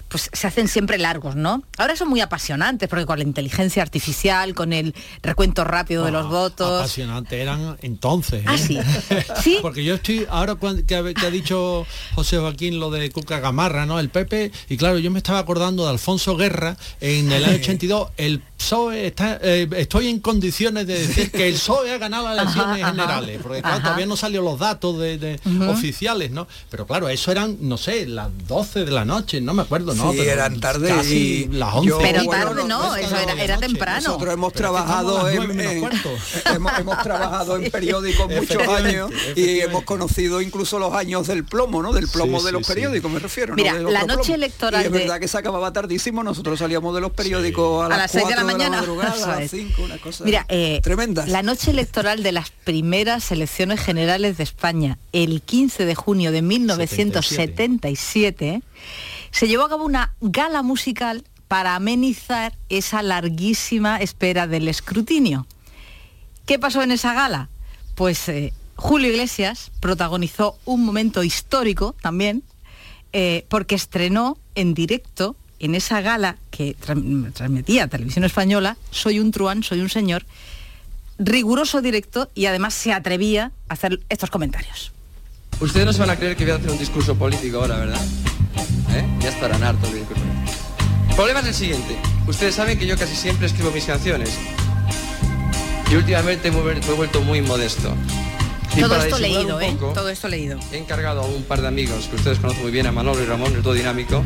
[0.08, 1.62] pues se hacen siempre largos, ¿no?
[1.76, 6.28] Ahora son muy apasionantes porque con la inteligencia artificial, con el recuento rápido de los
[6.28, 6.80] votos.
[6.80, 8.42] Apasionante eran entonces.
[8.46, 8.58] Ah, ¿eh?
[8.58, 8.78] sí.
[9.42, 9.58] ¿Sí?
[9.60, 10.56] Porque yo estoy, ahora
[10.86, 14.00] que, ha- que ha dicho José Joaquín lo de Cuca Gamarra, ¿no?
[14.00, 18.08] El Pepe, y claro, yo me estaba acordando de Alfonso Guerra en el año 82,
[18.16, 22.42] el PSOE está, eh, estoy en condiciones de decir que el PSOE ha ganado las
[22.42, 22.90] elecciones ajá.
[22.92, 23.84] generales, porque claro, Ajá.
[23.84, 25.40] todavía no salió los datos de,
[25.70, 26.46] oficiales, ¿no?
[26.70, 30.10] Pero claro, eso eran, no sé, las 12 de la noche, no me acuerdo, ¿no?
[30.12, 31.88] Sí, Pero eran tarde casi y las 11.
[31.88, 34.00] yo- Pero bueno, tarde no, no, no, eso no, era, temprano.
[34.08, 35.60] Nosotros hemos Pero es que trabajado a en,
[36.54, 41.82] hemos, hemos trabajado en periódicos muchos años y hemos conocido incluso los años del plomo,
[41.82, 41.92] ¿no?
[41.92, 42.72] Del plomo Sí, de los sí.
[42.72, 43.50] periódicos, me refiero.
[43.54, 43.56] ¿no?
[43.62, 44.34] Mira, Del la noche plomo.
[44.34, 47.94] electoral Y es de- verdad que se acababa tardísimo, nosotros salíamos de los periódicos a,
[47.94, 48.76] A las seis de la 4 mañana.
[48.78, 49.50] madrugada, Eso a las es.
[49.50, 51.26] 5, una cosa Mira, eh, tremenda.
[51.26, 56.42] la noche electoral de las primeras elecciones generales de España, el 15 de junio de
[56.42, 58.62] 1977,
[59.30, 65.46] se llevó a cabo una gala musical para amenizar esa larguísima espera del escrutinio.
[66.46, 67.48] ¿Qué pasó en esa gala?
[67.94, 72.42] Pues eh, Julio Iglesias protagonizó un momento histórico también,
[73.12, 79.30] eh, porque estrenó en directo en esa gala que tran- transmitía Televisión Española, Soy un
[79.30, 80.24] truán, soy un señor,
[81.18, 84.92] riguroso directo y además se atrevía a hacer estos comentarios.
[85.60, 88.00] Ustedes no se van a creer que voy a hacer un discurso político ahora, ¿verdad?
[88.92, 89.04] ¿Eh?
[89.20, 90.22] Ya estarán hartos de discurso.
[91.10, 91.96] El problema es el siguiente.
[92.28, 94.30] Ustedes saben que yo casi siempre escribo mis canciones.
[95.90, 97.92] Y últimamente me he vuelto muy modesto.
[98.78, 99.76] Y todo esto leído, ¿eh?
[99.78, 100.58] poco, Todo esto leído.
[100.72, 103.26] He encargado a un par de amigos que ustedes conocen muy bien, a Manolo y
[103.26, 104.22] Ramón, el todo dinámico,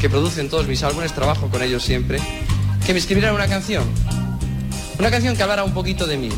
[0.00, 2.18] que producen todos mis álbumes, trabajo con ellos siempre,
[2.86, 3.84] que me escribieran una canción.
[4.98, 6.30] Una canción que hablara un poquito de mí.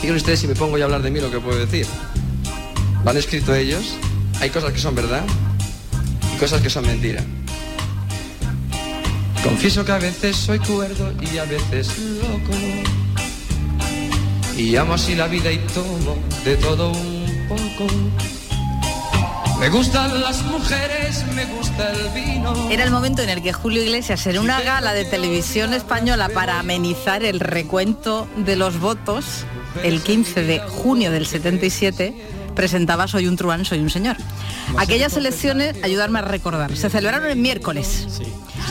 [0.00, 1.86] Fíjense ustedes si me pongo yo a hablar de mí lo que puedo decir.
[3.02, 3.94] Lo han escrito ellos,
[4.40, 5.24] hay cosas que son verdad
[6.34, 7.24] y cosas que son mentira.
[9.42, 12.52] Confieso que a veces soy cuerdo y a veces loco.
[14.58, 17.86] Y amo así la vida y tomo de todo un poco.
[19.60, 22.68] Me gustan las mujeres, me gusta el vino.
[22.68, 26.58] Era el momento en el que Julio Iglesias en una gala de televisión española para
[26.58, 29.44] amenizar el recuento de los votos
[29.84, 32.14] el 15 de junio del 77
[32.58, 34.16] presentaba Soy un truán, soy un señor.
[34.76, 38.08] Aquellas elecciones, ayudarme a recordar, se celebraron el miércoles.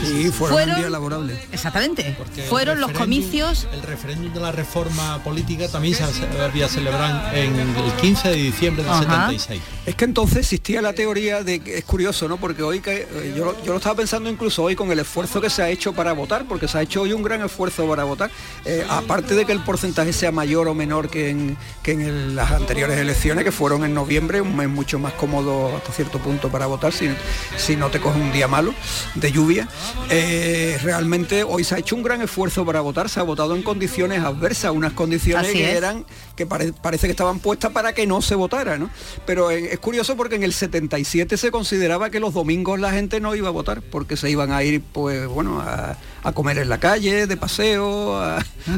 [0.04, 1.40] Sí, fueron, un día laborable.
[1.52, 2.16] Exactamente.
[2.50, 3.68] fueron los comicios.
[3.72, 6.04] El referéndum de la reforma política también se
[6.42, 9.62] había celebrado en el 15 de diciembre del 76.
[9.86, 12.38] Es que entonces existía la teoría de que es curioso, ¿no?
[12.38, 15.50] Porque hoy que eh, yo, yo, lo estaba pensando incluso hoy con el esfuerzo que
[15.50, 18.30] se ha hecho para votar, porque se ha hecho hoy un gran esfuerzo para votar.
[18.66, 22.52] Eh, aparte de que el porcentaje sea mayor o menor que en, que en las
[22.52, 26.66] anteriores elecciones, que fueron en noviembre, un mes mucho más cómodo hasta cierto punto para
[26.66, 27.10] votar, si,
[27.58, 28.74] si no te coge un día malo
[29.16, 29.68] de lluvia.
[30.10, 33.64] Eh, realmente hoy se ha hecho un gran esfuerzo para votar, se ha votado en
[33.64, 36.06] condiciones adversas, unas condiciones que eran
[36.36, 38.92] que parece que estaban puestas para que no se votara, ¿no?
[39.26, 43.36] Pero es curioso porque en el 77 se consideraba que los domingos la gente no
[43.36, 45.98] iba a votar porque se iban a ir, pues bueno, a,
[46.34, 48.20] comer en la calle, de paseo,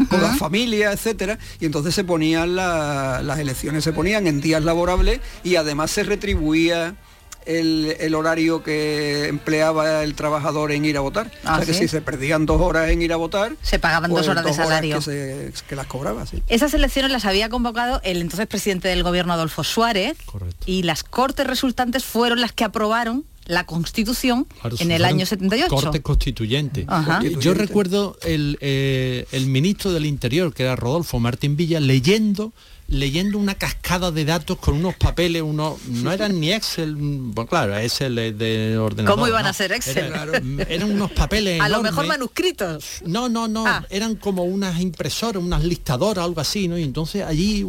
[0.09, 5.19] con la familia, etcétera, y entonces se ponían las elecciones se ponían en días laborables
[5.43, 6.95] y además se retribuía
[7.45, 11.27] el, horario que empleaba el trabajador en ir a votar.
[11.27, 14.11] o sea ah, que si se perdían dos horas en ir a votar, se pagaban
[14.11, 14.99] dos pues horas de salario.
[14.99, 16.25] que, las cobraba.
[16.47, 20.17] Esas elecciones las había convocado el entonces presidente del gobierno Adolfo Suárez
[20.65, 24.47] y las cortes resultantes fueron las que aprobaron la Constitución
[24.79, 25.75] en el año 78.
[25.75, 26.85] Corte constituyente.
[27.39, 32.53] Yo recuerdo el, eh, el ministro del Interior, que era Rodolfo Martín Villa, leyendo
[32.89, 37.77] leyendo una cascada de datos con unos papeles, unos no eran ni Excel, bueno, claro,
[37.77, 39.15] Excel de ordenador.
[39.15, 40.11] ¿Cómo iban a ser Excel?
[40.67, 41.61] eran unos papeles.
[41.69, 43.01] A lo mejor manuscritos.
[43.05, 43.85] No, no, no, ah.
[43.89, 46.77] eran como unas impresoras, unas listadoras, algo así, ¿no?
[46.77, 47.65] Y entonces allí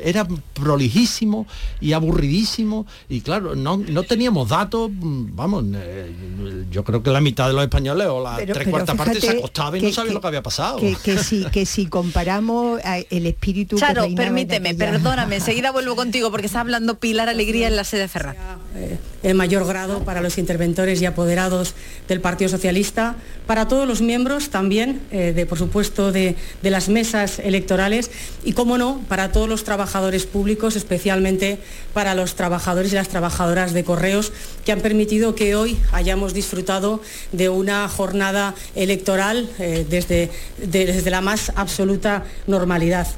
[0.00, 1.46] era prolijísimo
[1.80, 7.46] y aburridísimo y claro, no, no teníamos datos, vamos, eh, yo creo que la mitad
[7.46, 10.26] de los españoles o la tres cuartas partes se acostaba y no sabía lo que
[10.26, 10.78] había pasado.
[10.78, 13.78] Que, si, que si comparamos eh, el espíritu
[14.16, 18.36] permíteme, perdóname, enseguida vuelvo contigo porque está hablando Pilar Alegría en la sede Ferraz.
[18.76, 21.74] Eh, en mayor grado para los interventores y apoderados
[22.06, 26.88] del Partido Socialista, para todos los miembros también, eh, de, por supuesto, de, de, las
[26.88, 28.10] mesas electorales
[28.44, 31.58] y, como no, para todos los trabajadores públicos, especialmente
[31.94, 34.32] para los trabajadores y las trabajadoras de correos,
[34.64, 41.20] que han permitido que hoy hayamos disfrutado de una jornada electoral eh, desde, desde la
[41.20, 43.08] más absoluta normalidad.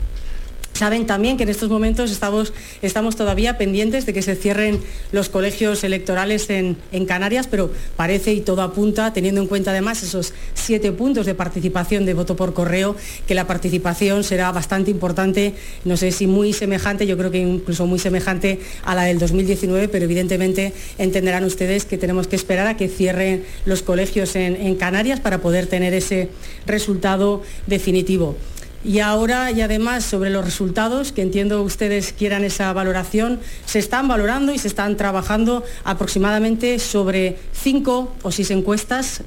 [0.81, 4.81] Saben también que en estos momentos estamos, estamos todavía pendientes de que se cierren
[5.13, 10.33] los colegios electorales en, Canarias, pero parece y todo apunta, teniendo en cuenta además esos
[10.55, 15.53] siete puntos de participación de voto por correo, que la participación será bastante importante,
[15.85, 19.89] no sé si muy semejante, yo creo que incluso muy semejante a la del 2019,
[19.89, 25.21] pero evidentemente entenderán ustedes que tenemos que esperar a que cierren los colegios en Canarias
[25.21, 26.31] para poder tener ese
[26.65, 28.39] resultado definitivo.
[28.83, 34.09] Y ahora y además sobre los resultados, que entiendo ustedes quieran esa valoración, se están
[34.09, 39.23] valorando y se están trabajando aproximadamente sobre cinco o seis encuestas,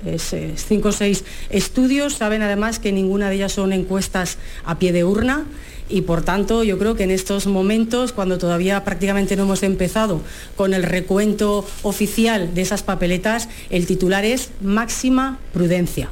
[0.56, 2.16] cinco o seis estudios.
[2.16, 5.46] Saben además que ninguna de ellas son encuestas a pie de urna
[5.88, 10.22] y por tanto yo creo que en estos momentos, cuando todavía prácticamente no hemos empezado
[10.56, 16.10] con el recuento oficial de esas papeletas, el titular es máxima prudencia.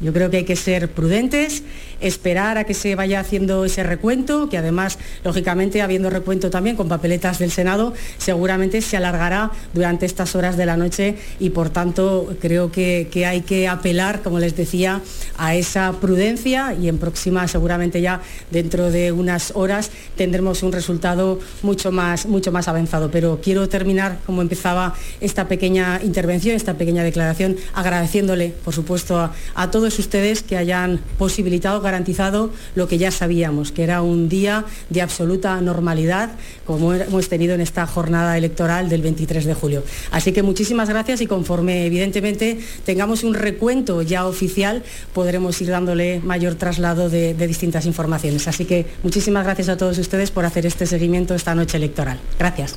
[0.00, 1.62] Yo creo que hay que ser prudentes
[2.00, 6.88] esperar a que se vaya haciendo ese recuento, que además, lógicamente, habiendo recuento también con
[6.88, 12.36] papeletas del Senado, seguramente se alargará durante estas horas de la noche y, por tanto,
[12.40, 15.00] creo que, hay que apelar, como les decía,
[15.38, 18.20] a esa prudencia y en próxima, seguramente ya
[18.50, 23.10] dentro de unas horas, tendremos un resultado mucho más, mucho más avanzado.
[23.10, 29.32] Pero quiero terminar, como empezaba esta pequeña intervención, esta pequeña declaración, agradeciéndole, por supuesto, a,
[29.54, 34.64] a todos ustedes que hayan posibilitado garantizado lo que ya sabíamos, que era un día
[34.90, 36.30] de absoluta normalidad,
[36.66, 39.84] como hemos tenido en esta jornada electoral del 23 de julio.
[40.10, 44.82] Así que muchísimas gracias y conforme evidentemente tengamos un recuento ya oficial,
[45.12, 48.48] podremos ir dándole mayor traslado de, distintas informaciones.
[48.48, 52.18] Así que muchísimas gracias a todos ustedes por hacer este seguimiento esta noche electoral.
[52.38, 52.76] Gracias.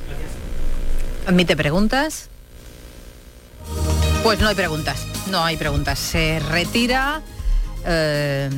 [1.25, 2.29] ¿Admite preguntas?
[4.23, 5.99] Pues no hay preguntas, no hay preguntas.
[5.99, 7.21] Se retira
[7.85, 8.49] eh,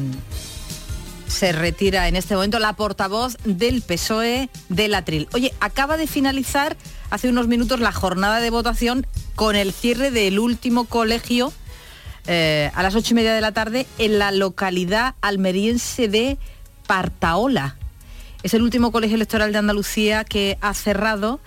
[1.29, 5.29] se retira en este momento la portavoz del PSOE del Atril.
[5.33, 6.75] Oye, acaba de finalizar
[7.11, 9.05] hace unos minutos la jornada de votación
[9.35, 11.53] con el cierre del último colegio
[12.27, 16.37] eh, a las ocho y media de la tarde en la localidad almeriense de
[16.87, 17.77] Partaola.
[18.43, 21.39] Es el último colegio electoral de Andalucía que ha cerrado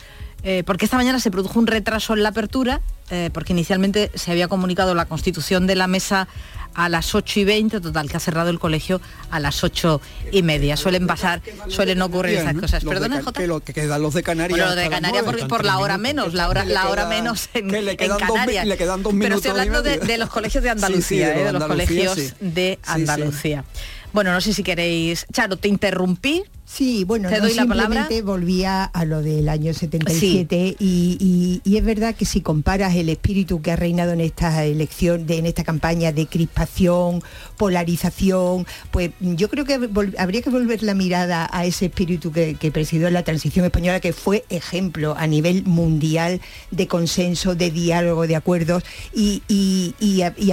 [0.45, 2.81] eh, porque esta mañana se produjo un retraso en la apertura,
[3.11, 6.27] eh, porque inicialmente se había comunicado la constitución de la mesa
[6.75, 9.01] a las 8 y 20, total, que ha cerrado el colegio
[9.31, 10.01] a las 8
[10.31, 10.77] y media.
[10.77, 12.85] Suelen pasar, suelen ocurrir esas cosas.
[12.85, 13.41] Perdona, Jota.
[13.41, 14.59] Que, lo, que quedan los de Canarias.
[14.59, 18.67] Bueno, de Canarias por, la hora menos, la hora, la hora menos en, Canarias.
[18.67, 21.65] le quedan dos minutos Pero estoy hablando de, los colegios de Andalucía, de, eh, los
[21.65, 23.65] colegios de Andalucía.
[24.13, 25.27] Bueno, no sé si queréis...
[25.33, 26.45] Charo, te interrumpí.
[26.73, 28.09] Sí, bueno, Te doy la palabra.
[28.25, 33.73] volvía a lo del año 77 y, es verdad que si comparas el espíritu que
[33.73, 37.23] ha reinado en esta elección, en esta campaña de crispación,
[37.59, 39.75] polarización, pues yo creo que
[40.17, 44.47] habría que volver la mirada a ese espíritu que, presidió la transición española, que fue
[44.49, 48.83] ejemplo a nivel mundial de consenso, de diálogo, de acuerdos
[49.15, 49.43] y,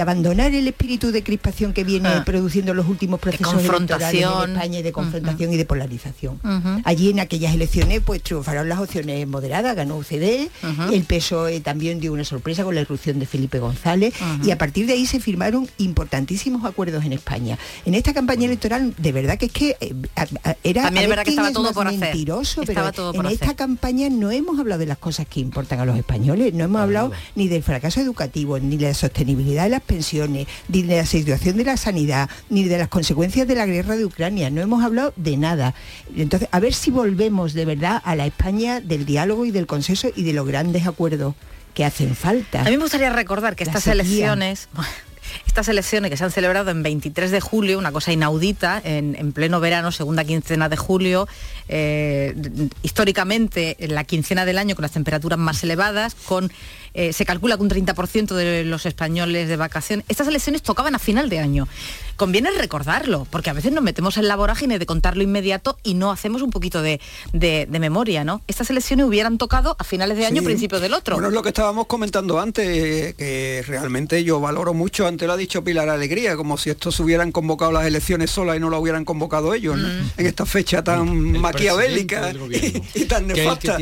[0.00, 2.22] abandonar el espíritu de crispación que viene ah.
[2.26, 6.09] produciendo los últimos procesos electorales en España y de confrontación y de polarización.
[6.84, 10.48] Allí en aquellas elecciones pues triunfaron las opciones moderadas, ganó UCD,
[10.92, 14.86] el PSOE también dio una sorpresa con la irrupción de Felipe González y a partir
[14.86, 17.58] de ahí se firmaron importantísimos acuerdos en España.
[17.84, 19.94] En esta campaña electoral, de verdad que es que eh,
[20.62, 24.80] era también verdad que estaba todo por mentiroso, pero en esta campaña no hemos hablado
[24.80, 28.58] de las cosas que importan a los españoles, no hemos hablado ni del fracaso educativo,
[28.58, 32.64] ni de la sostenibilidad de las pensiones, ni de la situación de la sanidad, ni
[32.64, 35.74] de las consecuencias de la guerra de Ucrania, no hemos hablado de nada.
[36.16, 40.08] Entonces, a ver si volvemos de verdad a la España del diálogo y del consenso
[40.14, 41.34] y de los grandes acuerdos
[41.74, 42.62] que hacen falta.
[42.62, 44.68] A mí me gustaría recordar que estas elecciones,
[45.46, 49.60] estas elecciones que se han celebrado en 23 de julio, una cosa inaudita, en, pleno
[49.60, 51.28] verano, segunda quincena de julio,
[51.68, 52.34] eh,
[52.82, 56.50] históricamente en la quincena del año con las temperaturas más elevadas, con
[56.92, 60.02] eh, se calcula que un 30% de los españoles de vacación.
[60.08, 61.68] Estas elecciones tocaban a final de año.
[62.20, 66.10] Conviene recordarlo, porque a veces nos metemos en la vorágine de contarlo inmediato y no
[66.10, 67.00] hacemos un poquito de,
[67.70, 68.42] memoria, ¿no?
[68.46, 71.16] Estas elecciones hubieran tocado a finales de año, principios del otro.
[71.16, 75.36] Bueno, es lo que estábamos comentando antes, que realmente yo valoro mucho, antes lo ha
[75.38, 79.06] dicho Pilar Alegría, como si estos hubieran convocado las elecciones solas y no lo hubieran
[79.06, 80.20] convocado ellos, mm.
[80.20, 82.32] En esta fecha tan maquiavélica
[82.94, 83.78] y, tan nefasta.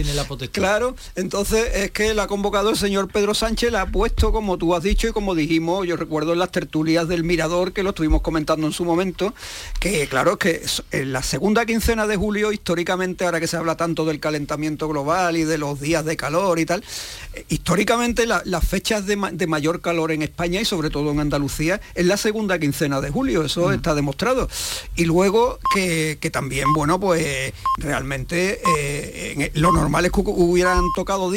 [0.53, 4.59] Claro, entonces es que la ha convocado el señor Pedro Sánchez la ha puesto, como
[4.59, 7.89] tú has dicho y como dijimos, yo recuerdo en las tertulias del Mirador, que lo
[7.91, 9.33] estuvimos comentando en su momento,
[9.81, 10.61] que claro, que
[10.91, 15.39] en la segunda quincena de julio, históricamente, ahora que se habla tanto del calentamiento global
[15.39, 16.85] y de los días de calor y tal,
[17.33, 19.17] eh, históricamente las fechas de,
[19.47, 23.45] mayor calor en España y sobre todo en Andalucía es la segunda quincena de julio,
[23.45, 23.73] eso mm.
[23.73, 24.47] está demostrado.
[24.95, 31.27] Y luego que, también, bueno, pues realmente eh, lo normal es que hubieran tocado